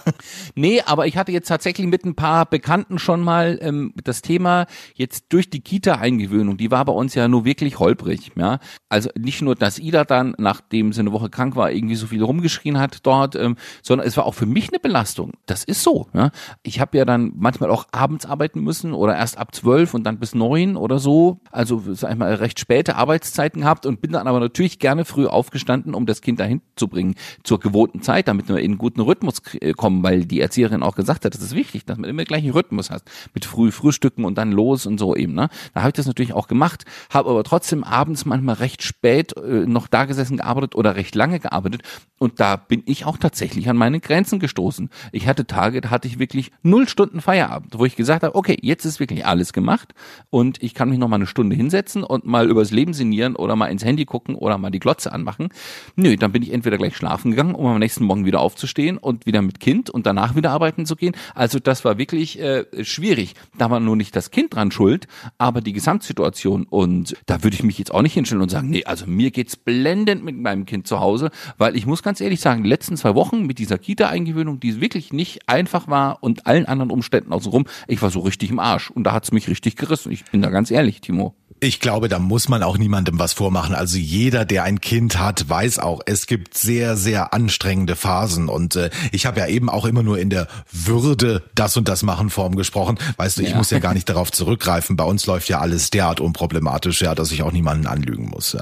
Nee, 0.55 0.81
aber 0.85 1.07
ich 1.07 1.17
hatte 1.17 1.31
jetzt 1.31 1.47
tatsächlich 1.47 1.87
mit 1.87 2.05
ein 2.05 2.15
paar 2.15 2.45
Bekannten 2.45 2.99
schon 2.99 3.21
mal 3.21 3.57
ähm, 3.61 3.93
das 4.03 4.21
Thema 4.21 4.67
jetzt 4.93 5.25
durch 5.29 5.49
die 5.49 5.61
Kita-Eingewöhnung, 5.61 6.57
die 6.57 6.71
war 6.71 6.85
bei 6.85 6.93
uns 6.93 7.15
ja 7.15 7.27
nur 7.27 7.45
wirklich 7.45 7.79
holprig. 7.79 8.31
Ja? 8.35 8.59
Also 8.89 9.09
nicht 9.17 9.41
nur, 9.41 9.55
dass 9.55 9.79
Ida 9.79 10.03
dann, 10.03 10.35
nachdem 10.37 10.93
sie 10.93 10.99
eine 10.99 11.11
Woche 11.11 11.29
krank 11.29 11.55
war, 11.55 11.71
irgendwie 11.71 11.95
so 11.95 12.07
viel 12.07 12.23
rumgeschrien 12.23 12.79
hat 12.79 12.99
dort, 13.03 13.22
ähm, 13.35 13.55
sondern 13.81 14.07
es 14.07 14.17
war 14.17 14.25
auch 14.25 14.33
für 14.33 14.45
mich 14.45 14.69
eine 14.69 14.79
Belastung. 14.79 15.31
Das 15.45 15.63
ist 15.63 15.83
so. 15.83 16.07
Ja? 16.13 16.31
Ich 16.61 16.79
habe 16.79 16.97
ja 16.97 17.05
dann 17.05 17.33
manchmal 17.35 17.69
auch 17.69 17.85
abends 17.91 18.25
arbeiten 18.25 18.61
müssen 18.61 18.93
oder 18.93 19.15
erst 19.15 19.37
ab 19.37 19.53
zwölf 19.55 19.93
und 19.93 20.03
dann 20.03 20.19
bis 20.19 20.35
neun 20.35 20.75
oder 20.77 20.99
so. 20.99 21.39
Also 21.51 21.81
sag 21.93 22.11
ich 22.11 22.17
mal, 22.17 22.33
recht 22.35 22.59
späte 22.59 22.95
Arbeitszeiten 22.95 23.61
gehabt 23.61 23.85
und 23.85 24.01
bin 24.01 24.11
dann 24.11 24.27
aber 24.27 24.39
natürlich 24.39 24.79
gerne 24.79 25.05
früh 25.05 25.25
aufgestanden, 25.27 25.93
um 25.93 26.05
das 26.05 26.21
Kind 26.21 26.39
dahin 26.39 26.61
zu 26.75 26.87
bringen 26.87 27.15
zur 27.43 27.59
gewohnten 27.59 28.01
Zeit, 28.01 28.27
damit 28.27 28.47
wir 28.47 28.57
in 28.57 28.71
einen 28.71 28.77
guten 28.77 29.01
Rhythmus 29.01 29.43
k- 29.43 29.73
kommen, 29.73 30.03
weil 30.03 30.25
die 30.25 30.41
Erzieherin 30.41 30.83
auch 30.83 30.95
gesagt 30.95 31.25
hat, 31.25 31.33
das 31.33 31.41
ist 31.41 31.55
wichtig, 31.55 31.85
dass 31.85 31.97
man 31.97 32.09
immer 32.09 32.23
gleich 32.23 32.43
einen 32.43 32.53
Rhythmus 32.53 32.89
hast, 32.89 33.09
mit 33.33 33.45
früh 33.45 33.71
Frühstücken 33.71 34.25
und 34.25 34.37
dann 34.37 34.51
los 34.51 34.85
und 34.85 34.97
so 34.97 35.15
eben. 35.15 35.33
Ne? 35.33 35.49
Da 35.73 35.81
habe 35.81 35.89
ich 35.89 35.93
das 35.93 36.05
natürlich 36.05 36.33
auch 36.33 36.47
gemacht, 36.47 36.85
habe 37.09 37.29
aber 37.29 37.43
trotzdem 37.43 37.83
abends 37.83 38.25
manchmal 38.25 38.55
recht 38.55 38.83
spät 38.83 39.35
äh, 39.37 39.65
noch 39.65 39.87
da 39.87 40.05
gesessen 40.05 40.37
gearbeitet 40.37 40.75
oder 40.75 40.95
recht 40.95 41.15
lange 41.15 41.39
gearbeitet 41.39 41.81
und 42.19 42.39
da 42.39 42.55
bin 42.55 42.83
ich 42.85 43.05
auch 43.05 43.12
tatsächlich 43.17 43.69
an 43.69 43.77
meine 43.77 43.99
Grenzen 43.99 44.39
gestoßen. 44.39 44.89
Ich 45.11 45.27
hatte 45.27 45.45
Tage, 45.45 45.81
da 45.81 45.89
hatte 45.89 46.07
ich 46.07 46.19
wirklich 46.19 46.51
null 46.61 46.87
Stunden 46.87 47.21
Feierabend, 47.21 47.77
wo 47.77 47.85
ich 47.85 47.95
gesagt 47.95 48.23
habe, 48.23 48.35
okay, 48.35 48.57
jetzt 48.61 48.85
ist 48.85 48.99
wirklich 48.99 49.25
alles 49.25 49.53
gemacht 49.53 49.93
und 50.29 50.61
ich 50.61 50.73
kann 50.73 50.89
mich 50.89 50.99
noch 50.99 51.07
mal 51.07 51.17
eine 51.17 51.27
Stunde 51.27 51.55
hinsetzen 51.55 52.03
und 52.03 52.25
mal 52.25 52.49
übers 52.49 52.71
Leben 52.71 52.93
sinnieren 52.93 53.35
oder 53.35 53.55
mal 53.55 53.67
ins 53.67 53.83
Handy 53.85 54.05
gucken 54.05 54.35
oder 54.35 54.57
mal 54.57 54.71
die 54.71 54.79
Glotze 54.79 55.11
anmachen. 55.11 55.49
Nö, 55.95 56.15
dann 56.15 56.31
bin 56.31 56.43
ich 56.43 56.51
entweder 56.51 56.77
gleich 56.77 56.95
schlafen 56.95 57.31
gegangen, 57.31 57.55
um 57.55 57.65
am 57.65 57.79
nächsten 57.79 58.05
Morgen 58.05 58.25
wieder 58.25 58.39
aufzustehen 58.39 58.97
und 58.97 59.25
wieder 59.25 59.41
mit 59.41 59.59
Kind 59.59 59.89
und 59.89 60.05
danach 60.05 60.35
wieder 60.35 60.51
arbeiten 60.51 60.85
zu 60.85 60.95
gehen. 60.95 61.15
Also 61.35 61.59
das 61.59 61.85
war 61.85 61.97
wirklich 61.97 62.39
äh, 62.39 62.65
schwierig. 62.83 63.35
Da 63.57 63.69
war 63.69 63.79
nur 63.79 63.95
nicht 63.95 64.15
das 64.15 64.31
Kind 64.31 64.53
dran 64.55 64.71
schuld, 64.71 65.07
aber 65.37 65.61
die 65.61 65.73
Gesamtsituation 65.73 66.63
und 66.69 67.15
da 67.25 67.43
würde 67.43 67.55
ich 67.55 67.63
mich 67.63 67.77
jetzt 67.77 67.93
auch 67.93 68.01
nicht 68.01 68.13
hinstellen 68.13 68.41
und 68.41 68.49
sagen, 68.49 68.69
nee, 68.69 68.85
also 68.85 69.05
mir 69.07 69.31
geht's 69.31 69.55
blendend 69.55 70.23
mit 70.23 70.37
meinem 70.37 70.65
Kind 70.65 70.87
zu 70.87 70.99
Hause, 70.99 71.31
weil 71.57 71.75
ich 71.75 71.85
muss 71.85 72.03
ganz 72.03 72.21
ehrlich 72.21 72.41
sagen, 72.41 72.63
die 72.63 72.69
letzten 72.93 72.97
zwei 73.09 73.15
Wochen 73.15 73.45
mit 73.45 73.59
dieser 73.59 73.77
Kita-Eingewöhnung, 73.77 74.59
die 74.59 74.79
wirklich 74.79 75.11
nicht 75.13 75.49
einfach 75.49 75.87
war 75.87 76.21
und 76.21 76.45
allen 76.47 76.65
anderen 76.65 76.91
Umständen 76.91 77.33
außenrum, 77.33 77.65
ich 77.87 78.01
war 78.01 78.09
so 78.11 78.19
richtig 78.21 78.49
im 78.51 78.59
Arsch 78.59 78.91
und 78.91 79.03
da 79.03 79.13
hat's 79.13 79.31
mich 79.31 79.47
richtig 79.47 79.75
gerissen. 79.75 80.11
Ich 80.11 80.25
bin 80.25 80.41
da 80.41 80.49
ganz 80.49 80.69
ehrlich, 80.71 81.01
Timo. 81.01 81.33
Ich 81.59 81.79
glaube, 81.79 82.09
da 82.09 82.19
muss 82.19 82.49
man 82.49 82.61
auch 82.61 82.77
niemandem 82.77 83.19
was 83.19 83.31
vormachen. 83.31 83.73
Also 83.73 83.97
jeder, 83.97 84.43
der 84.43 84.63
ein 84.63 84.81
Kind 84.81 85.17
hat, 85.17 85.47
weiß 85.49 85.79
auch, 85.79 86.01
es 86.05 86.27
gibt 86.27 86.57
sehr, 86.57 86.97
sehr 86.97 87.33
anstrengende 87.33 87.95
Phasen. 87.95 88.49
Und 88.49 88.75
äh, 88.75 88.89
ich 89.13 89.25
habe 89.25 89.39
ja 89.39 89.47
eben 89.47 89.69
auch 89.69 89.85
immer 89.85 90.03
nur 90.03 90.19
in 90.19 90.29
der 90.29 90.47
Würde 90.71 91.41
das 91.55 91.77
und 91.77 91.87
das 91.87 92.03
machen 92.03 92.29
Form 92.29 92.55
gesprochen. 92.57 92.97
Weißt 93.15 93.37
du, 93.37 93.43
ich 93.43 93.51
Ja. 93.51 93.55
muss 93.57 93.69
ja 93.69 93.79
gar 93.79 93.93
nicht 93.93 94.09
darauf 94.09 94.29
zurückgreifen. 94.31 94.97
Bei 94.97 95.05
uns 95.05 95.25
läuft 95.25 95.47
ja 95.47 95.59
alles 95.59 95.89
derart 95.89 96.19
unproblematisch, 96.19 97.01
ja, 97.01 97.15
dass 97.15 97.31
ich 97.31 97.43
auch 97.43 97.51
niemanden 97.53 97.87
anlügen 97.87 98.29
muss. 98.29 98.53
Ja. 98.53 98.61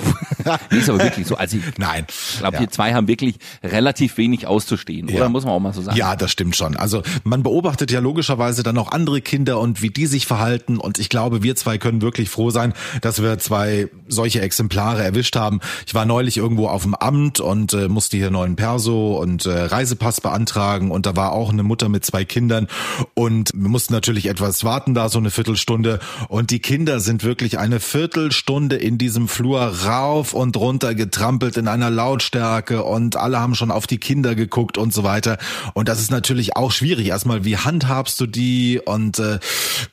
Ist 0.70 0.88
aber 0.88 1.00
wirklich 1.00 1.26
so. 1.26 1.36
Also 1.36 1.56
ich 1.56 1.64
Nein. 1.78 2.06
glaube, 2.38 2.54
ja. 2.54 2.60
wir 2.60 2.70
zwei 2.70 2.94
haben 2.94 3.08
wirklich 3.08 3.36
relativ 3.62 4.16
wenig 4.16 4.46
auszustehen, 4.46 5.08
oder? 5.08 5.18
Ja. 5.18 5.28
Muss 5.28 5.44
man 5.44 5.54
auch 5.54 5.60
mal 5.60 5.72
so 5.72 5.82
sagen. 5.82 5.96
Ja, 5.96 6.16
das 6.16 6.30
stimmt 6.30 6.56
schon. 6.56 6.76
Also 6.76 7.02
man 7.24 7.42
beobachtet 7.42 7.90
ja 7.90 8.00
logischerweise 8.00 8.62
dann 8.62 8.78
auch 8.78 8.92
andere 8.92 9.20
Kinder 9.20 9.58
und 9.60 9.82
wie 9.82 9.90
die 9.90 10.06
sich 10.06 10.26
verhalten. 10.26 10.78
Und 10.78 10.98
ich 10.98 11.08
glaube, 11.08 11.42
wir 11.42 11.56
zwei 11.56 11.78
können 11.78 12.02
wirklich 12.02 12.30
froh 12.30 12.50
sein, 12.50 12.74
dass 13.00 13.22
wir 13.22 13.38
zwei 13.38 13.88
solche 14.08 14.40
Exemplare 14.40 15.02
erwischt 15.02 15.36
haben. 15.36 15.60
Ich 15.86 15.94
war 15.94 16.04
neulich 16.04 16.36
irgendwo 16.36 16.68
auf 16.68 16.82
dem 16.82 16.94
Amt 16.94 17.40
und 17.40 17.72
äh, 17.72 17.88
musste 17.88 18.16
hier 18.16 18.30
neuen 18.30 18.56
Perso 18.56 19.16
und 19.18 19.46
äh, 19.46 19.50
Reisepass 19.50 20.20
beantragen. 20.20 20.90
Und 20.90 21.06
da 21.06 21.16
war 21.16 21.32
auch 21.32 21.52
eine 21.52 21.62
Mutter 21.62 21.88
mit 21.88 22.04
zwei 22.04 22.24
Kindern. 22.24 22.68
Und 23.14 23.50
wir 23.54 23.68
mussten 23.68 23.92
natürlich 23.92 24.26
etwas 24.26 24.64
warten 24.64 24.94
da, 24.94 25.08
so 25.08 25.18
eine 25.18 25.30
Viertelstunde. 25.30 26.00
Und 26.28 26.50
die 26.50 26.60
Kinder 26.60 27.00
sind 27.00 27.24
wirklich 27.24 27.58
eine 27.58 27.80
Viertelstunde 27.80 28.76
in 28.76 28.98
diesem 28.98 29.28
Flur 29.28 29.81
rauf 29.84 30.34
und 30.34 30.56
runter 30.56 30.94
getrampelt 30.94 31.56
in 31.56 31.68
einer 31.68 31.90
Lautstärke 31.90 32.82
und 32.82 33.16
alle 33.16 33.40
haben 33.40 33.54
schon 33.54 33.70
auf 33.70 33.86
die 33.86 33.98
Kinder 33.98 34.34
geguckt 34.34 34.78
und 34.78 34.92
so 34.92 35.04
weiter. 35.04 35.38
Und 35.74 35.88
das 35.88 36.00
ist 36.00 36.10
natürlich 36.10 36.56
auch 36.56 36.72
schwierig. 36.72 37.08
Erstmal, 37.08 37.44
wie 37.44 37.56
handhabst 37.56 38.20
du 38.20 38.26
die? 38.26 38.80
Und 38.84 39.18
äh, 39.18 39.38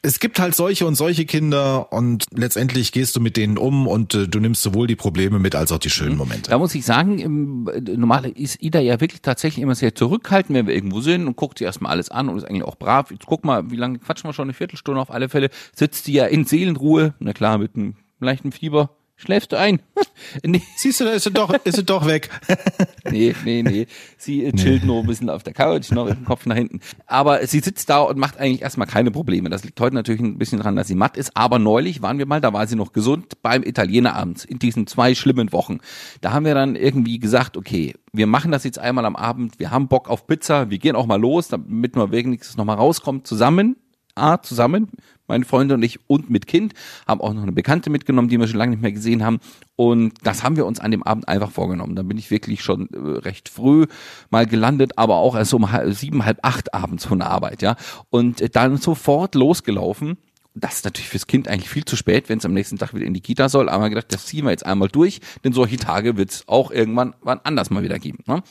es 0.02 0.19
gibt 0.19 0.39
halt 0.39 0.56
solche 0.56 0.86
und 0.86 0.95
solche 0.95 1.25
Kinder 1.25 1.91
und 1.91 2.25
letztendlich 2.34 2.91
gehst 2.91 3.15
du 3.15 3.19
mit 3.19 3.38
denen 3.38 3.58
um 3.58 3.88
und 3.88 4.13
äh, 4.13 4.28
du 4.28 4.39
nimmst 4.39 4.62
sowohl 4.62 4.88
die 4.88 4.95
Probleme 4.95 5.39
mit 5.39 5.56
als 5.56 5.71
auch 5.71 5.80
die 5.80 5.89
schönen 5.89 6.17
Momente. 6.17 6.49
Da 6.49 6.58
muss 6.58 6.75
ich 6.75 6.86
sagen, 6.86 7.67
äh, 7.67 7.80
normal 7.95 8.25
ist 8.25 8.62
Ida 8.62 8.80
ja 8.80 8.99
wirklich 9.02 9.21
tatsächlich 9.21 9.63
immer 9.63 9.75
sehr 9.75 9.95
zurückhaltend, 9.95 10.58
wenn 10.58 10.67
wir 10.67 10.75
irgendwo 10.75 11.02
sind 11.02 11.28
und 11.28 11.36
guckt 11.36 11.60
sich 11.60 11.65
erstmal 11.65 11.91
alles 11.91 12.10
an 12.10 12.30
und 12.30 12.38
ist 12.38 12.45
eigentlich 12.45 12.63
auch 12.63 12.75
brav. 12.75 13.12
Jetzt 13.12 13.25
guck 13.25 13.45
mal, 13.45 13.71
wie 13.71 13.75
lange 13.75 13.99
quatschen 13.99 14.30
wir 14.30 14.34
schon? 14.34 14.45
Eine 14.45 14.54
Viertelstunde 14.54 15.02
auf 15.02 15.12
alle 15.12 15.30
Fälle. 15.30 15.49
Sitzt 15.75 16.06
sie 16.06 16.13
ja 16.13 16.25
in 16.25 16.45
Seelenruhe, 16.45 17.13
na 17.19 17.34
klar, 17.34 17.58
mit 17.58 17.75
einem 17.75 17.95
leichten 18.19 18.52
Fieber. 18.52 18.91
Schläfst 19.21 19.51
du 19.51 19.58
ein? 19.58 19.82
nee, 20.45 20.62
Siehst 20.77 21.01
du, 21.01 21.03
da 21.03 21.12
ist 21.12 21.25
sie 21.25 21.32
doch, 21.32 21.53
ist 21.65 21.75
sie 21.75 21.84
doch 21.84 22.08
weg. 22.08 22.29
nee, 23.12 23.36
nee, 23.43 23.63
nee. 23.63 23.86
Sie 24.17 24.45
äh, 24.45 24.53
chillt 24.53 24.86
nur 24.86 25.01
ein 25.01 25.08
bisschen 25.08 25.29
auf 25.29 25.43
der 25.43 25.51
Couch, 25.51 25.91
noch 25.91 26.05
mit 26.05 26.15
dem 26.15 26.23
Kopf 26.23 26.45
nach 26.45 26.55
hinten. 26.55 26.79
Aber 27.05 27.45
sie 27.45 27.60
sitzt 27.60 27.89
da 27.89 27.99
und 27.99 28.17
macht 28.17 28.38
eigentlich 28.38 28.62
erstmal 28.62 28.88
keine 28.88 29.12
Probleme. 29.12 29.49
Das 29.49 29.65
liegt 29.65 29.77
heute 29.82 29.93
natürlich 29.93 30.21
ein 30.21 30.38
bisschen 30.38 30.62
dran, 30.62 30.77
dass 30.77 30.88
sie 30.88 30.95
matt 30.95 31.17
ist. 31.17 31.36
Aber 31.36 31.60
neulich 31.60 32.01
waren 32.01 32.17
wir 32.17 32.27
mal, 32.27 32.39
da 32.39 32.53
war 32.53 32.65
sie 32.65 32.77
noch 32.77 32.93
gesund, 32.93 33.41
beim 33.41 33.63
Italiener 33.63 34.15
abends, 34.15 34.45
in 34.45 34.58
diesen 34.58 34.88
zwei 34.88 35.13
schlimmen 35.15 35.51
Wochen. 35.51 35.79
Da 36.21 36.32
haben 36.32 36.45
wir 36.45 36.53
dann 36.55 36.77
irgendwie 36.77 37.19
gesagt, 37.19 37.58
okay, 37.58 37.95
wir 38.13 38.25
machen 38.25 38.53
das 38.53 38.63
jetzt 38.63 38.79
einmal 38.79 39.03
am 39.03 39.17
Abend, 39.17 39.60
wir 39.60 39.69
haben 39.69 39.89
Bock 39.89 40.10
auf 40.10 40.27
Pizza, 40.27 40.69
wir 40.69 40.77
gehen 40.77 40.95
auch 40.95 41.08
mal 41.08 41.19
los, 41.19 41.49
damit 41.49 41.93
wir 41.97 42.12
wenigstens 42.13 42.55
noch 42.55 42.63
mal 42.63 42.75
rauskommen, 42.75 43.25
zusammen. 43.25 43.75
A, 44.15 44.41
zusammen, 44.41 44.89
meine 45.30 45.46
Freunde 45.46 45.76
und 45.76 45.84
ich 45.84 46.00
und 46.08 46.30
mit 46.30 46.48
Kind, 46.48 46.74
haben 47.08 47.22
auch 47.22 47.34
noch 47.34 47.44
eine 47.44 47.52
Bekannte 47.52 47.89
mitgenommen, 47.89 48.30
die 48.30 48.39
wir 48.39 48.48
schon 48.48 48.58
lange 48.58 48.72
nicht 48.72 48.82
mehr 48.82 48.92
gesehen 48.92 49.24
haben. 49.24 49.39
Und 49.76 50.13
das 50.24 50.44
haben 50.44 50.58
wir 50.58 50.65
uns 50.65 50.80
an 50.80 50.92
dem 50.92 51.04
Abend 51.04 51.28
einfach 51.28 51.52
vorgenommen. 51.52 51.96
Da 51.96 52.04
bin 52.04 52.18
ich 52.18 52.32
wirklich 52.32 52.62
schon 52.62 52.89
äh, 52.92 53.20
recht 53.20 53.48
früh 53.48 53.86
mal 54.30 54.46
gelandet, 54.46 54.98
aber 54.98 55.15
auch 55.15 55.36
erst 55.36 55.54
um 55.54 55.72
halb, 55.72 55.94
sieben, 55.94 56.26
halb 56.26 56.39
acht 56.42 56.74
abends 56.74 57.06
von 57.06 57.20
der 57.20 57.30
Arbeit, 57.30 57.62
ja. 57.62 57.78
Und 58.10 58.42
äh, 58.42 58.50
dann 58.50 58.78
sofort 58.78 59.36
losgelaufen. 59.36 60.18
Das 60.56 60.78
ist 60.78 60.86
natürlich 60.86 61.10
fürs 61.10 61.28
Kind 61.28 61.48
eigentlich 61.48 61.70
viel 61.70 61.86
zu 61.86 61.96
spät, 61.96 62.28
wenn 62.28 62.39
es 62.39 62.46
am 62.46 62.54
nächsten 62.54 62.78
Tag 62.78 62.94
wieder 62.94 63.06
in 63.06 63.13
die 63.13 63.22
Kita 63.22 63.48
soll. 63.48 63.70
Aber 63.70 63.88
gedacht, 63.88 64.08
das 64.10 64.26
ziehen 64.26 64.46
wir 64.46 64.52
jetzt 64.52 64.65
einmal 64.65 64.89
durch, 64.89 65.22
denn 65.44 65.54
solche 65.54 65.78
Tage 65.78 66.18
wird 66.18 66.32
es 66.32 66.48
auch 66.48 66.72
irgendwann 66.72 67.15
wann 67.22 67.39
anders 67.44 67.70
mal 67.70 67.84
wieder 67.84 68.00
geben. 68.00 68.24
Ne? 68.26 68.44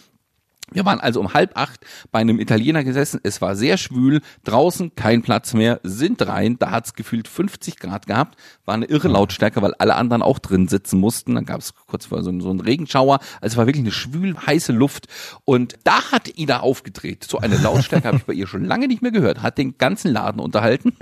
Wir 0.72 0.84
waren 0.84 1.00
also 1.00 1.20
um 1.20 1.34
halb 1.34 1.56
acht 1.56 1.84
bei 2.12 2.18
einem 2.20 2.40
Italiener 2.40 2.84
gesessen. 2.84 3.20
Es 3.22 3.40
war 3.40 3.56
sehr 3.56 3.78
schwül, 3.78 4.20
draußen 4.44 4.94
kein 4.94 5.22
Platz 5.22 5.54
mehr, 5.54 5.80
sind 5.82 6.26
rein. 6.26 6.58
Da 6.58 6.70
hat's 6.70 6.94
gefühlt 6.94 7.28
50 7.28 7.78
Grad 7.78 8.06
gehabt, 8.06 8.38
war 8.64 8.74
eine 8.74 8.86
irre 8.86 9.08
Lautstärke, 9.08 9.62
weil 9.62 9.74
alle 9.74 9.94
anderen 9.94 10.22
auch 10.22 10.38
drin 10.38 10.68
sitzen 10.68 10.98
mussten. 11.00 11.34
Dann 11.34 11.44
gab's 11.44 11.74
kurz 11.86 12.06
vor 12.06 12.22
so, 12.22 12.38
so 12.40 12.50
einen 12.50 12.60
Regenschauer. 12.60 13.20
Also 13.40 13.54
es 13.54 13.56
war 13.56 13.66
wirklich 13.66 13.84
eine 13.84 13.92
schwül 13.92 14.36
heiße 14.38 14.72
Luft. 14.72 15.06
Und 15.44 15.76
da 15.84 16.12
hat 16.12 16.38
Ida 16.38 16.60
aufgedreht. 16.60 17.24
So 17.24 17.38
eine 17.38 17.56
Lautstärke 17.56 18.08
habe 18.08 18.18
ich 18.18 18.24
bei 18.24 18.32
ihr 18.32 18.46
schon 18.46 18.64
lange 18.64 18.88
nicht 18.88 19.02
mehr 19.02 19.12
gehört. 19.12 19.42
Hat 19.42 19.58
den 19.58 19.78
ganzen 19.78 20.12
Laden 20.12 20.40
unterhalten. 20.40 20.92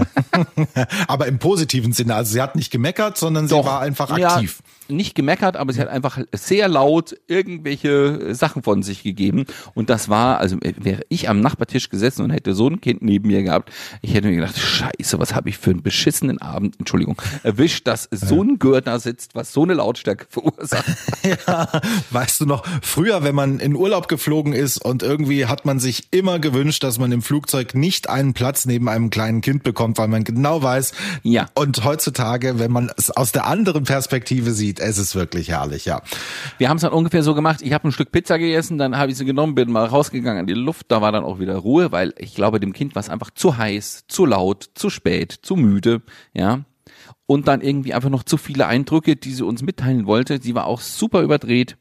Aber 1.09 1.27
im 1.27 1.39
positiven 1.39 1.93
Sinne. 1.93 2.15
Also 2.15 2.33
sie 2.33 2.43
hat 2.43 2.57
nicht 2.57 2.71
gemeckert, 2.71 3.17
sondern 3.17 3.49
sie 3.49 3.55
Doch, 3.55 3.67
war 3.67 3.81
einfach 3.81 4.17
ja, 4.17 4.35
aktiv. 4.37 4.63
nicht 4.89 5.15
gemeckert, 5.15 5.57
aber 5.57 5.73
sie 5.73 5.81
hat 5.81 5.89
einfach 5.89 6.19
sehr 6.33 6.69
laut 6.69 7.17
irgendwelche 7.27 8.35
Sachen 8.35 8.63
von 8.63 8.83
sich 8.83 9.03
gegeben. 9.03 9.47
Und 9.75 9.91
das 9.91 10.09
war, 10.09 10.39
also 10.39 10.57
wäre 10.61 11.03
ich 11.09 11.29
am 11.29 11.41
Nachbartisch 11.41 11.89
gesessen 11.89 12.23
und 12.23 12.31
hätte 12.31 12.55
so 12.55 12.69
ein 12.69 12.81
Kind 12.81 13.03
neben 13.03 13.29
mir 13.29 13.43
gehabt, 13.43 13.71
ich 14.03 14.15
hätte 14.15 14.29
mir 14.29 14.37
gedacht, 14.37 14.59
scheiße, 14.59 15.19
was 15.19 15.35
habe 15.35 15.49
ich 15.49 15.59
für 15.59 15.71
einen 15.71 15.83
beschissenen 15.83 16.41
Abend, 16.41 16.77
Entschuldigung, 16.79 17.21
erwischt, 17.43 17.87
dass 17.87 18.09
so 18.11 18.43
ein 18.43 18.59
Gürtel 18.59 18.99
sitzt, 19.01 19.35
was 19.35 19.53
so 19.53 19.63
eine 19.63 19.75
Lautstärke 19.75 20.27
verursacht. 20.31 20.85
Ja, 21.47 21.69
weißt 22.11 22.41
du 22.41 22.47
noch, 22.47 22.65
früher, 22.83 23.25
wenn 23.25 23.35
man 23.35 23.59
in 23.59 23.75
Urlaub 23.75 24.07
geflogen 24.07 24.53
ist 24.53 24.79
und 24.79 25.03
irgendwie 25.03 25.47
hat 25.47 25.65
man 25.65 25.81
sich 25.81 26.09
immer 26.13 26.39
gewünscht, 26.39 26.85
dass 26.85 26.99
man 26.99 27.11
im 27.11 27.21
Flugzeug 27.21 27.75
nicht 27.75 28.09
einen 28.09 28.33
Platz 28.33 28.65
neben 28.65 28.89
einem 28.89 29.11
kleinen 29.11 29.41
Kind 29.41 29.65
bekommt, 29.65 29.99
weil 29.99 30.09
man 30.09 30.23
genau 30.25 30.63
weiß. 30.63 30.93
Ja. 31.23 31.47
Und 31.55 31.85
heutzutage, 31.85 32.59
wenn 32.59 32.71
man 32.71 32.91
es 32.97 33.11
aus 33.11 33.33
der 33.33 33.47
anderen 33.47 33.85
Perspektive 33.85 34.53
sieht, 34.53 34.79
es 34.79 34.99
ist 34.99 35.15
wirklich 35.15 35.49
herrlich, 35.49 35.85
ja. 35.85 36.01
Wir 36.59 36.69
haben 36.69 36.77
es 36.77 36.83
dann 36.83 36.93
ungefähr 36.93 37.23
so 37.23 37.35
gemacht, 37.35 37.61
ich 37.63 37.73
habe 37.73 37.89
ein 37.89 37.93
Stück 37.93 38.13
Pizza 38.13 38.39
gegessen, 38.39 38.79
dann 38.79 38.97
habe 38.97 39.11
ich 39.11 39.17
sie 39.17 39.25
genommen, 39.25 39.46
bin 39.55 39.71
mal 39.71 39.87
rausgegangen 39.87 40.41
an 40.41 40.47
die 40.47 40.55
Luft, 40.55 40.87
da 40.89 41.01
war 41.01 41.13
dann 41.13 41.25
auch 41.25 41.39
wieder 41.39 41.57
Ruhe, 41.57 41.93
weil 41.93 42.15
ich 42.19 42.35
glaube, 42.35 42.61
dem 42.61 42.73
Kind 42.73 42.95
war 42.95 43.01
es 43.01 43.09
einfach 43.09 43.31
zu 43.31 43.57
heiß, 43.57 44.05
zu 44.09 44.27
laut, 44.27 44.71
zu 44.75 44.91
spät, 44.91 45.33
zu 45.43 45.57
müde, 45.57 46.03
ja. 46.33 46.65
Und 47.27 47.49
dann 47.49 47.61
irgendwie 47.61 47.95
einfach 47.95 48.11
noch 48.11 48.23
zu 48.23 48.37
viele 48.37 48.67
Eindrücke, 48.67 49.17
die 49.17 49.33
sie 49.33 49.45
uns 49.45 49.63
mitteilen 49.63 50.07
wollte. 50.07 50.41
Sie 50.41 50.55
war 50.55 50.67
auch 50.67 50.81
super 50.81 51.23
überdreht. 51.23 51.77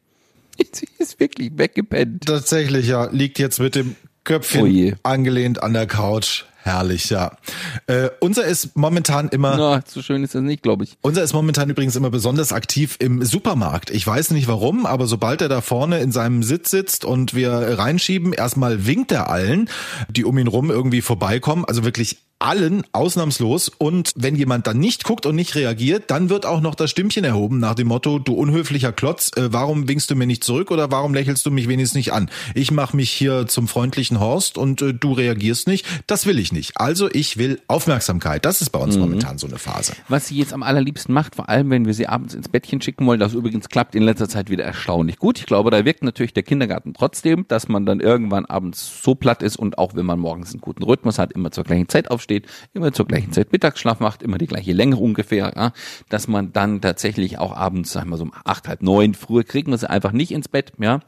Sie 0.72 0.88
ist 0.98 1.20
wirklich 1.20 1.52
weggepennt. 1.56 2.26
Tatsächlich, 2.26 2.88
ja, 2.88 3.06
liegt 3.12 3.40
jetzt 3.40 3.60
mit 3.60 3.76
dem 3.76 3.96
Köpfchen 4.24 4.94
Oh 4.94 4.98
angelehnt 5.04 5.62
an 5.62 5.74
der 5.74 5.86
Couch. 5.86 6.46
Herrlich, 6.66 7.12
ja. 7.12 7.38
Äh, 7.86 8.10
unser 8.22 8.44
ist 8.44 8.76
momentan 8.76 9.30
immer 9.30 9.56
Na, 9.56 9.84
so 9.86 10.02
schön 10.02 10.24
ist 10.24 10.34
das 10.34 10.42
nicht, 10.42 10.64
glaube 10.64 10.84
ich. 10.84 10.98
Unser 11.04 11.22
ist 11.22 11.34
momentan 11.34 11.70
übrigens 11.70 11.96
immer 11.96 12.10
besonders 12.10 12.52
aktiv 12.52 12.96
im 12.98 13.24
Supermarkt. 13.24 13.92
Ich 13.92 14.08
weiß 14.08 14.32
nicht 14.32 14.48
warum, 14.48 14.88
aber 14.88 15.06
sobald 15.06 15.44
er 15.44 15.48
da 15.48 15.62
vorne 15.62 16.00
in 16.00 16.12
seinem 16.12 16.42
Sitz 16.42 16.72
sitzt 16.72 17.06
und 17.06 17.36
wir 17.36 17.52
reinschieben, 17.52 18.34
erstmal 18.34 18.88
winkt 18.88 19.12
er 19.12 19.30
allen, 19.30 19.70
die 20.10 20.26
um 20.26 20.40
ihn 20.40 20.48
rum 20.48 20.72
irgendwie 20.72 21.02
vorbeikommen. 21.02 21.66
Also 21.66 21.84
wirklich 21.84 22.25
allen 22.40 22.84
ausnahmslos. 22.92 23.70
Und 23.70 24.14
wenn 24.16 24.36
jemand 24.36 24.68
dann 24.68 24.80
nicht 24.80 25.04
guckt 25.04 25.26
und 25.26 25.36
nicht 25.36 25.56
reagiert, 25.56 26.12
dann 26.12 26.30
wird 26.30 26.46
auch 26.46 26.62
noch 26.62 26.76
das 26.76 26.92
Stimmchen 26.92 27.24
erhoben 27.24 27.60
nach 27.60 27.76
dem 27.76 27.88
Motto, 27.88 28.20
du 28.20 28.34
unhöflicher 28.34 28.92
Klotz, 28.92 29.32
äh, 29.36 29.52
warum 29.52 29.88
winkst 29.88 30.10
du 30.10 30.16
mir 30.16 30.28
nicht 30.28 30.44
zurück 30.44 30.72
oder 30.72 30.92
warum 30.92 31.14
lächelst 31.14 31.46
du 31.46 31.52
mich 31.52 31.68
wenigstens 31.68 31.96
nicht 31.96 32.14
an? 32.14 32.30
Ich 32.54 32.72
mache 32.72 32.96
mich 32.96 33.12
hier 33.12 33.48
zum 33.48 33.68
freundlichen 33.68 34.20
Horst 34.20 34.58
und 34.58 34.82
äh, 34.82 34.94
du 34.94 35.14
reagierst 35.14 35.68
nicht. 35.68 35.86
Das 36.08 36.26
will 36.26 36.40
ich 36.40 36.52
nicht. 36.52 36.74
Also 36.76 37.10
ich 37.12 37.38
will 37.38 37.62
Aufmerksamkeit. 37.68 38.46
Das 38.46 38.62
ist 38.62 38.70
bei 38.70 38.80
uns 38.80 38.98
momentan 38.98 39.38
so 39.38 39.48
eine 39.48 39.58
Phase. 39.58 39.94
Was 40.10 40.28
sie 40.28 40.38
jetzt 40.38 40.54
am 40.54 40.64
allerliebsten 40.64 41.14
macht, 41.14 41.36
vor 41.36 41.50
allem 41.50 41.70
wenn 41.70 41.86
wir 41.86 41.94
sie 41.94 42.08
abends 42.08 42.34
ins 42.34 42.50
Bettchen 42.50 42.82
schicken 42.82 43.06
wollen, 43.06 43.20
das 43.20 43.34
übrigens 43.34 43.70
klappt 43.70 43.96
in 43.96 44.04
letzter 44.04 44.28
Zeit 44.28 44.50
wieder 44.50 44.64
erstaunlich 44.64 45.18
gut. 45.18 45.40
Ich 45.40 45.46
glaube, 45.46 45.72
da 45.72 45.86
wirkt 45.86 46.04
natürlich 46.04 46.34
der 46.34 46.44
Kindergarten 46.44 46.94
trotzdem, 46.94 47.46
dass 47.48 47.68
man 47.68 47.86
dann 47.86 48.02
irgendwann 48.02 48.46
abends 48.46 49.02
so 49.02 49.16
platt 49.16 49.42
ist 49.42 49.56
und 49.58 49.78
auch 49.78 49.96
wenn 49.96 50.06
man 50.06 50.20
morgens 50.20 50.52
einen 50.52 50.62
guten 50.62 50.84
Rhythmus 50.84 51.18
hat, 51.18 51.32
immer 51.32 51.52
zur 51.52 51.64
gleichen 51.64 51.88
Zeit 51.88 52.12
aufsteht, 52.12 52.25
immer 52.74 52.94
zur 52.94 53.08
gleichen 53.08 53.32
Zeit 53.32 53.52
Mittagsschlaf 53.52 54.00
macht, 54.00 54.24
immer 54.24 54.38
die 54.38 54.48
gleiche 54.48 54.74
Länge 54.74 54.98
ungefähr, 54.98 55.54
ja, 55.56 55.72
dass 56.10 56.28
man 56.28 56.54
dann 56.54 56.82
tatsächlich 56.82 57.40
auch 57.40 57.56
abends, 57.56 57.92
sagen 57.92 58.10
wir 58.10 58.18
so 58.18 58.24
um 58.24 58.34
acht, 58.44 58.68
halb 58.68 58.82
neun, 58.82 59.14
früher 59.14 59.44
kriegen 59.44 59.72
wir 59.72 59.78
sie 59.78 59.90
einfach 59.90 60.12
nicht 60.12 60.32
ins 60.32 60.48
Bett, 60.48 60.74
ja, 60.80 61.00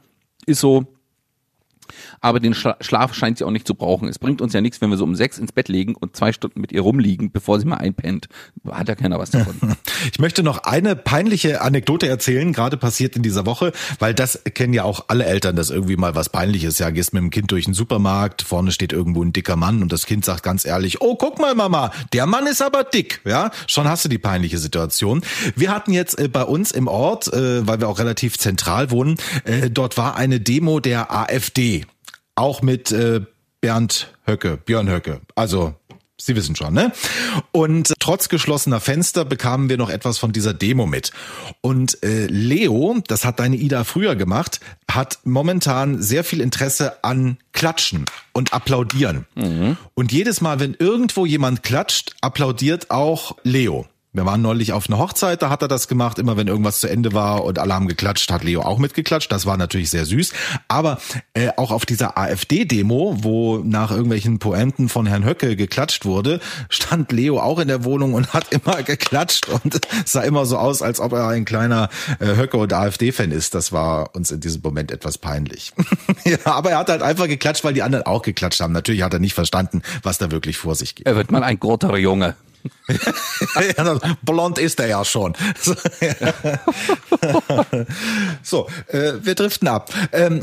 ist 0.46 0.60
so, 0.60 0.97
aber 2.20 2.40
den 2.40 2.54
Schla- 2.54 2.76
Schlaf 2.82 3.14
scheint 3.14 3.38
sie 3.38 3.44
auch 3.44 3.50
nicht 3.50 3.66
zu 3.66 3.74
brauchen. 3.74 4.08
Es 4.08 4.18
bringt 4.18 4.40
uns 4.40 4.52
ja 4.52 4.60
nichts, 4.60 4.80
wenn 4.80 4.90
wir 4.90 4.96
so 4.96 5.04
um 5.04 5.14
sechs 5.14 5.38
ins 5.38 5.52
Bett 5.52 5.68
legen 5.68 5.94
und 5.94 6.16
zwei 6.16 6.32
Stunden 6.32 6.60
mit 6.60 6.72
ihr 6.72 6.80
rumliegen, 6.82 7.30
bevor 7.32 7.58
sie 7.60 7.66
mal 7.66 7.76
einpennt. 7.76 8.28
Hat 8.70 8.88
ja 8.88 8.94
keiner 8.94 9.18
was 9.18 9.30
davon. 9.30 9.56
Ich 10.12 10.20
möchte 10.20 10.42
noch 10.44 10.58
eine 10.58 10.94
peinliche 10.94 11.60
Anekdote 11.60 12.06
erzählen, 12.08 12.52
gerade 12.52 12.76
passiert 12.76 13.16
in 13.16 13.22
dieser 13.22 13.46
Woche, 13.46 13.72
weil 13.98 14.14
das 14.14 14.40
kennen 14.54 14.72
ja 14.72 14.84
auch 14.84 15.06
alle 15.08 15.24
Eltern, 15.24 15.56
dass 15.56 15.70
irgendwie 15.70 15.96
mal 15.96 16.14
was 16.14 16.28
peinliches. 16.28 16.78
Ja, 16.78 16.90
gehst 16.90 17.12
mit 17.12 17.22
dem 17.22 17.30
Kind 17.30 17.50
durch 17.50 17.64
den 17.64 17.74
Supermarkt, 17.74 18.42
vorne 18.42 18.70
steht 18.70 18.92
irgendwo 18.92 19.22
ein 19.24 19.32
dicker 19.32 19.56
Mann 19.56 19.82
und 19.82 19.92
das 19.92 20.06
Kind 20.06 20.24
sagt 20.24 20.42
ganz 20.44 20.64
ehrlich, 20.64 21.00
oh, 21.00 21.16
guck 21.16 21.40
mal, 21.40 21.54
Mama, 21.54 21.90
der 22.12 22.26
Mann 22.26 22.46
ist 22.46 22.62
aber 22.62 22.84
dick. 22.84 23.20
Ja, 23.24 23.50
schon 23.66 23.88
hast 23.88 24.04
du 24.04 24.08
die 24.08 24.18
peinliche 24.18 24.58
Situation. 24.58 25.22
Wir 25.56 25.74
hatten 25.74 25.92
jetzt 25.92 26.18
äh, 26.18 26.28
bei 26.28 26.44
uns 26.44 26.70
im 26.70 26.86
Ort, 26.86 27.32
äh, 27.32 27.66
weil 27.66 27.80
wir 27.80 27.88
auch 27.88 27.98
relativ 27.98 28.38
zentral 28.38 28.90
wohnen, 28.92 29.16
äh, 29.44 29.70
dort 29.70 29.96
war 29.96 30.16
eine 30.16 30.38
Demo 30.40 30.78
der 30.80 31.12
AfD. 31.12 31.77
Auch 32.38 32.62
mit 32.62 32.92
äh, 32.92 33.20
Bernd 33.60 34.14
Höcke, 34.24 34.58
Björn 34.58 34.88
Höcke. 34.88 35.20
Also 35.34 35.74
Sie 36.20 36.34
wissen 36.34 36.56
schon, 36.56 36.74
ne? 36.74 36.92
Und 37.52 37.94
trotz 38.00 38.28
geschlossener 38.28 38.80
Fenster 38.80 39.24
bekamen 39.24 39.68
wir 39.68 39.76
noch 39.76 39.88
etwas 39.88 40.18
von 40.18 40.32
dieser 40.32 40.52
Demo 40.52 40.84
mit. 40.84 41.12
Und 41.60 42.02
äh, 42.02 42.26
Leo, 42.26 42.96
das 43.06 43.24
hat 43.24 43.38
deine 43.38 43.56
Ida 43.56 43.84
früher 43.84 44.16
gemacht, 44.16 44.58
hat 44.90 45.20
momentan 45.22 46.02
sehr 46.02 46.24
viel 46.24 46.40
Interesse 46.40 47.04
an 47.04 47.38
Klatschen 47.52 48.04
und 48.32 48.52
Applaudieren. 48.52 49.26
Und 49.94 50.10
jedes 50.10 50.40
Mal, 50.40 50.58
wenn 50.58 50.74
irgendwo 50.74 51.24
jemand 51.24 51.62
klatscht, 51.62 52.16
applaudiert 52.20 52.90
auch 52.90 53.36
Leo. 53.44 53.86
Wir 54.14 54.24
waren 54.24 54.40
neulich 54.40 54.72
auf 54.72 54.88
einer 54.88 54.98
Hochzeit, 54.98 55.42
da 55.42 55.50
hat 55.50 55.60
er 55.60 55.68
das 55.68 55.86
gemacht. 55.86 56.18
Immer 56.18 56.38
wenn 56.38 56.48
irgendwas 56.48 56.80
zu 56.80 56.88
Ende 56.88 57.12
war 57.12 57.44
und 57.44 57.58
haben 57.58 57.88
geklatscht, 57.88 58.32
hat 58.32 58.42
Leo 58.42 58.62
auch 58.62 58.78
mitgeklatscht. 58.78 59.30
Das 59.30 59.44
war 59.44 59.58
natürlich 59.58 59.90
sehr 59.90 60.06
süß. 60.06 60.32
Aber 60.66 60.98
äh, 61.34 61.50
auch 61.58 61.70
auf 61.70 61.84
dieser 61.84 62.16
AfD-Demo, 62.16 63.18
wo 63.20 63.58
nach 63.58 63.90
irgendwelchen 63.90 64.38
Poenten 64.38 64.88
von 64.88 65.06
Herrn 65.06 65.26
Höcke 65.26 65.56
geklatscht 65.56 66.06
wurde, 66.06 66.40
stand 66.70 67.12
Leo 67.12 67.38
auch 67.38 67.58
in 67.58 67.68
der 67.68 67.84
Wohnung 67.84 68.14
und 68.14 68.32
hat 68.32 68.50
immer 68.50 68.82
geklatscht 68.82 69.46
und 69.48 69.86
sah 70.06 70.22
immer 70.22 70.46
so 70.46 70.56
aus, 70.56 70.80
als 70.80 71.00
ob 71.00 71.12
er 71.12 71.28
ein 71.28 71.44
kleiner 71.44 71.90
äh, 72.18 72.34
Höcke- 72.34 72.56
und 72.56 72.72
AfD-Fan 72.72 73.30
ist. 73.30 73.54
Das 73.54 73.72
war 73.72 74.14
uns 74.16 74.30
in 74.30 74.40
diesem 74.40 74.62
Moment 74.62 74.90
etwas 74.90 75.18
peinlich. 75.18 75.74
ja, 76.24 76.38
aber 76.44 76.70
er 76.70 76.78
hat 76.78 76.88
halt 76.88 77.02
einfach 77.02 77.26
geklatscht, 77.26 77.62
weil 77.62 77.74
die 77.74 77.82
anderen 77.82 78.06
auch 78.06 78.22
geklatscht 78.22 78.60
haben. 78.60 78.72
Natürlich 78.72 79.02
hat 79.02 79.12
er 79.12 79.20
nicht 79.20 79.34
verstanden, 79.34 79.82
was 80.02 80.16
da 80.16 80.30
wirklich 80.30 80.56
vor 80.56 80.74
sich 80.74 80.94
geht. 80.94 81.06
er 81.06 81.14
wird 81.14 81.30
mal 81.30 81.44
ein 81.44 81.60
großer 81.60 81.94
Junge. 81.98 82.34
Blond 84.22 84.58
ist 84.58 84.80
er 84.80 84.86
ja 84.88 85.04
schon. 85.04 85.34
So, 88.42 88.66
so 88.68 88.68
äh, 88.88 89.14
wir 89.22 89.34
driften 89.34 89.68
ab. 89.68 89.92
Ähm, 90.12 90.40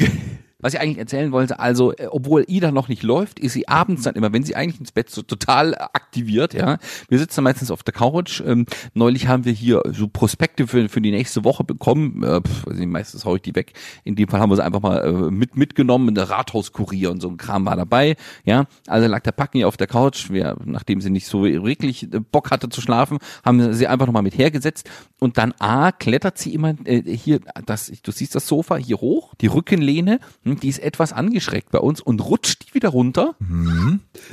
Was 0.65 0.73
ich 0.73 0.79
eigentlich 0.79 0.97
erzählen 0.97 1.31
wollte, 1.31 1.59
also 1.59 1.93
äh, 1.93 2.07
obwohl 2.09 2.43
Ida 2.47 2.71
noch 2.71 2.87
nicht 2.87 3.03
läuft, 3.03 3.39
ist 3.39 3.53
sie 3.53 3.67
abends 3.67 4.01
dann 4.01 4.15
immer, 4.15 4.33
wenn 4.33 4.41
sie 4.41 4.55
eigentlich 4.55 4.79
ins 4.79 4.91
Bett 4.91 5.11
so 5.11 5.21
total 5.21 5.75
aktiviert, 5.75 6.55
ja. 6.55 6.79
Wir 7.07 7.19
sitzen 7.19 7.43
meistens 7.43 7.69
auf 7.69 7.83
der 7.83 7.93
Couch. 7.93 8.41
Ähm, 8.43 8.65
neulich 8.95 9.27
haben 9.27 9.45
wir 9.45 9.51
hier 9.51 9.83
so 9.91 10.07
Prospekte 10.07 10.65
für, 10.65 10.89
für 10.89 11.01
die 11.01 11.11
nächste 11.11 11.43
Woche 11.43 11.63
bekommen. 11.63 12.23
Äh, 12.23 12.41
pf, 12.41 12.65
nicht, 12.73 12.87
meistens 12.87 13.25
hau 13.25 13.35
ich 13.35 13.43
die 13.43 13.53
weg. 13.53 13.73
In 14.05 14.15
dem 14.15 14.27
Fall 14.27 14.39
haben 14.39 14.49
wir 14.49 14.55
sie 14.55 14.63
einfach 14.63 14.81
mal 14.81 15.05
äh, 15.05 15.11
mit 15.29 15.55
mitgenommen. 15.55 16.15
Der 16.15 16.31
Rathauskurier 16.31 17.11
und 17.11 17.21
so 17.21 17.29
ein 17.29 17.37
Kram 17.37 17.67
war 17.67 17.75
dabei, 17.75 18.15
ja. 18.43 18.65
Also 18.87 19.07
lag 19.07 19.21
der 19.21 19.33
Packen 19.33 19.59
hier 19.59 19.67
auf 19.67 19.77
der 19.77 19.85
Couch. 19.85 20.31
Wir, 20.31 20.57
nachdem 20.65 20.99
sie 20.99 21.11
nicht 21.11 21.27
so 21.27 21.43
wirklich 21.43 22.11
äh, 22.11 22.21
Bock 22.21 22.49
hatte 22.49 22.69
zu 22.69 22.81
schlafen, 22.81 23.19
haben 23.43 23.71
sie 23.71 23.85
einfach 23.85 24.07
nochmal 24.07 24.23
mit 24.23 24.35
hergesetzt. 24.35 24.89
Und 25.19 25.37
dann 25.37 25.53
A, 25.59 25.91
klettert 25.91 26.39
sie 26.39 26.55
immer 26.55 26.73
äh, 26.85 27.03
hier, 27.15 27.41
das, 27.67 27.91
du 28.01 28.11
siehst 28.11 28.33
das 28.33 28.47
Sofa 28.47 28.77
hier 28.77 28.99
hoch, 28.99 29.35
die 29.35 29.45
Rückenlehne, 29.45 30.19
hm, 30.43 30.54
die 30.63 30.69
ist 30.69 30.79
etwas 30.79 31.13
angeschreckt 31.13 31.71
bei 31.71 31.79
uns 31.79 32.01
und 32.01 32.19
rutscht 32.21 32.67
die 32.67 32.73
wieder 32.73 32.89
runter. 32.89 33.35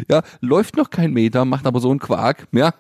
Ja, 0.09 0.23
läuft 0.41 0.77
noch 0.77 0.91
kein 0.91 1.13
Meter, 1.13 1.45
macht 1.45 1.67
aber 1.67 1.81
so 1.81 1.91
einen 1.91 2.01
Quark, 2.01 2.47
ja, 2.53 2.75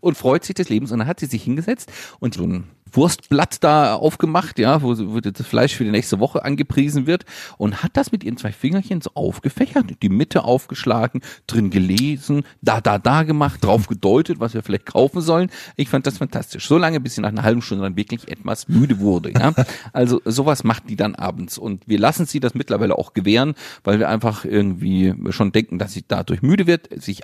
und 0.00 0.16
freut 0.16 0.44
sich 0.44 0.54
des 0.54 0.68
Lebens. 0.68 0.92
Und 0.92 1.00
dann 1.00 1.08
hat 1.08 1.20
sie 1.20 1.26
sich 1.26 1.42
hingesetzt 1.42 1.92
und 2.18 2.34
so 2.34 2.44
ein 2.44 2.64
Wurstblatt 2.92 3.62
da 3.62 3.94
aufgemacht, 3.94 4.58
ja, 4.58 4.82
wo, 4.82 4.96
wo 4.98 5.20
das 5.20 5.46
Fleisch 5.46 5.74
für 5.74 5.84
die 5.84 5.90
nächste 5.90 6.20
Woche 6.20 6.44
angepriesen 6.44 7.06
wird 7.06 7.24
und 7.58 7.82
hat 7.82 7.96
das 7.96 8.12
mit 8.12 8.24
ihren 8.24 8.36
zwei 8.36 8.52
Fingerchen 8.52 9.00
so 9.00 9.10
aufgefächert, 9.14 9.86
die 10.02 10.08
Mitte 10.08 10.44
aufgeschlagen, 10.44 11.20
drin 11.46 11.70
gelesen, 11.70 12.44
da, 12.62 12.80
da, 12.80 12.98
da 12.98 13.22
gemacht, 13.22 13.64
drauf 13.64 13.86
gedeutet, 13.86 14.40
was 14.40 14.54
wir 14.54 14.62
vielleicht 14.62 14.86
kaufen 14.86 15.20
sollen. 15.20 15.50
Ich 15.76 15.88
fand 15.88 16.06
das 16.06 16.18
fantastisch. 16.18 16.66
So 16.66 16.78
lange, 16.78 17.00
bis 17.00 17.14
sie 17.14 17.20
nach 17.20 17.30
einer 17.30 17.42
halben 17.42 17.62
Stunde 17.62 17.84
dann 17.84 17.96
wirklich 17.96 18.28
etwas 18.28 18.68
müde 18.68 19.00
wurde, 19.00 19.32
ja. 19.32 19.52
Also 19.92 20.20
sowas 20.24 20.64
macht 20.64 20.88
die 20.88 20.96
dann 20.96 21.14
abends 21.14 21.58
und 21.58 21.86
wir 21.86 21.98
lassen 21.98 22.26
sie 22.26 22.40
das 22.40 22.54
mittlerweile 22.54 22.96
auch 22.96 23.12
gewähren, 23.12 23.54
weil 23.84 23.98
wir 23.98 24.08
einfach 24.08 24.44
irgendwie 24.44 25.14
schon 25.30 25.52
denken, 25.52 25.78
dass 25.78 25.92
sie 25.92 26.04
dadurch 26.06 26.42
müde 26.42 26.66
wird, 26.66 26.88
sich 27.02 27.22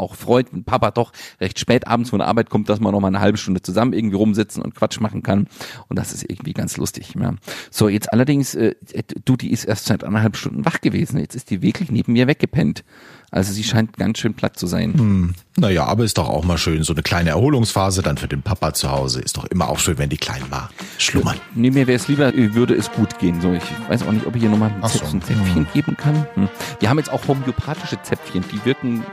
auch 0.00 0.14
freut, 0.14 0.52
wenn 0.52 0.64
Papa 0.64 0.90
doch 0.90 1.12
recht 1.40 1.58
spät 1.58 1.86
abends 1.86 2.10
von 2.10 2.18
der 2.18 2.28
Arbeit 2.28 2.50
kommt, 2.50 2.68
dass 2.68 2.80
man 2.80 2.92
noch 2.92 3.00
mal 3.00 3.08
eine 3.08 3.20
halbe 3.20 3.38
Stunde 3.38 3.62
zusammen 3.62 3.92
irgendwie 3.92 4.16
rumsitzen 4.16 4.62
und 4.62 4.74
Quatsch 4.74 5.00
machen 5.00 5.22
kann. 5.22 5.46
Und 5.88 5.98
das 5.98 6.12
ist 6.12 6.28
irgendwie 6.28 6.52
ganz 6.52 6.76
lustig. 6.76 7.14
Ja. 7.20 7.34
So, 7.70 7.88
jetzt 7.88 8.12
allerdings, 8.12 8.54
äh, 8.54 8.74
du, 9.24 9.36
die 9.36 9.52
ist 9.52 9.64
erst 9.64 9.86
seit 9.86 10.04
anderthalb 10.04 10.36
Stunden 10.36 10.64
wach 10.64 10.80
gewesen. 10.80 11.18
Jetzt 11.18 11.34
ist 11.34 11.50
die 11.50 11.62
wirklich 11.62 11.90
neben 11.90 12.12
mir 12.12 12.26
weggepennt. 12.26 12.84
Also 13.32 13.52
sie 13.52 13.62
scheint 13.62 13.96
ganz 13.96 14.18
schön 14.18 14.34
platt 14.34 14.58
zu 14.58 14.66
sein. 14.66 14.92
Hm. 14.94 15.34
Naja, 15.56 15.84
aber 15.84 16.04
ist 16.04 16.18
doch 16.18 16.28
auch 16.28 16.44
mal 16.44 16.58
schön. 16.58 16.82
So 16.82 16.92
eine 16.92 17.02
kleine 17.02 17.30
Erholungsphase 17.30 18.02
dann 18.02 18.18
für 18.18 18.26
den 18.26 18.42
Papa 18.42 18.74
zu 18.74 18.90
Hause. 18.90 19.20
Ist 19.20 19.36
doch 19.36 19.44
immer 19.44 19.68
auch 19.68 19.78
schön, 19.78 19.98
wenn 19.98 20.10
die 20.10 20.16
Kleinen 20.16 20.48
mal 20.50 20.68
schlummern. 20.98 21.36
Nee, 21.54 21.70
mir 21.70 21.86
wäre 21.86 21.96
es 21.96 22.08
lieber, 22.08 22.34
äh, 22.34 22.54
würde 22.54 22.74
es 22.74 22.90
gut 22.90 23.18
gehen. 23.20 23.40
So, 23.40 23.52
ich 23.52 23.62
weiß 23.88 24.02
auch 24.02 24.12
nicht, 24.12 24.26
ob 24.26 24.34
ich 24.34 24.42
hier 24.42 24.50
nochmal 24.50 24.70
ein, 24.70 24.88
so. 24.88 24.98
Zäpfchen, 24.98 25.22
Zäpfchen 25.22 25.66
geben 25.72 25.96
kann. 25.96 26.26
Hm. 26.34 26.48
Wir 26.80 26.90
haben 26.90 26.98
jetzt 26.98 27.12
auch 27.12 27.26
homöopathische 27.28 28.02
Zäpfchen, 28.02 28.44
die 28.50 28.64
wirken 28.64 29.04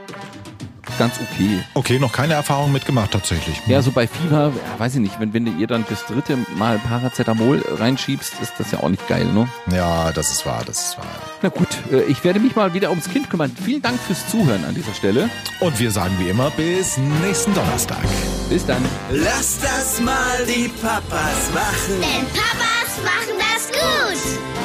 ganz 0.98 1.16
okay. 1.20 1.60
Okay, 1.74 2.00
noch 2.00 2.12
keine 2.12 2.34
Erfahrung 2.34 2.72
mitgemacht 2.72 3.12
tatsächlich. 3.12 3.62
Ja, 3.68 3.82
so 3.82 3.92
bei 3.92 4.08
Fieber, 4.08 4.52
ja, 4.54 4.80
weiß 4.80 4.96
ich 4.96 5.02
nicht, 5.02 5.20
wenn, 5.20 5.34
wenn 5.34 5.46
du 5.46 5.52
ihr 5.52 5.68
dann 5.68 5.86
das 5.90 6.06
dritte 6.06 6.38
Mal 6.56 6.80
Paracetamol 6.80 7.64
reinschiebst, 7.78 8.36
ist 8.42 8.54
das 8.58 8.72
ja 8.72 8.80
auch 8.80 8.90
nicht 8.90 9.08
geil, 9.08 9.26
ne? 9.26 9.48
Ja, 9.72 10.12
das 10.12 10.32
ist 10.32 10.46
wahr, 10.46 10.64
das 10.66 10.90
ist 10.90 10.98
wahr. 10.98 11.06
Na 11.42 11.50
gut, 11.50 11.68
äh, 11.92 12.04
ich 12.04 12.24
werde 12.24 12.40
mich 12.40 12.56
mal 12.56 12.74
wieder 12.74 12.90
ums 12.90 13.10
Kind 13.10 13.30
kümmern. 13.30 13.52
Vielen 13.64 13.82
Dank 13.82 14.00
fürs 14.00 14.28
Zuhören 14.30 14.66
an 14.66 14.76
dieser 14.76 14.94
Stelle. 14.94 15.30
Und 15.60 15.80
wir 15.80 15.92
sagen 15.92 16.16
wie 16.20 16.30
immer 16.30 16.50
bis 16.52 16.98
nächsten 17.24 17.54
Donnerstag. 17.54 18.04
Bis 18.50 18.66
dann. 18.66 18.84
Lass 19.12 19.60
das 19.60 20.00
mal 20.02 20.46
die 20.48 20.70
Papas 20.82 21.52
machen. 21.54 22.02
Denn 22.02 22.26
Papas 22.28 23.04
machen 23.04 23.38
das 23.38 23.68
gut. 23.72 24.57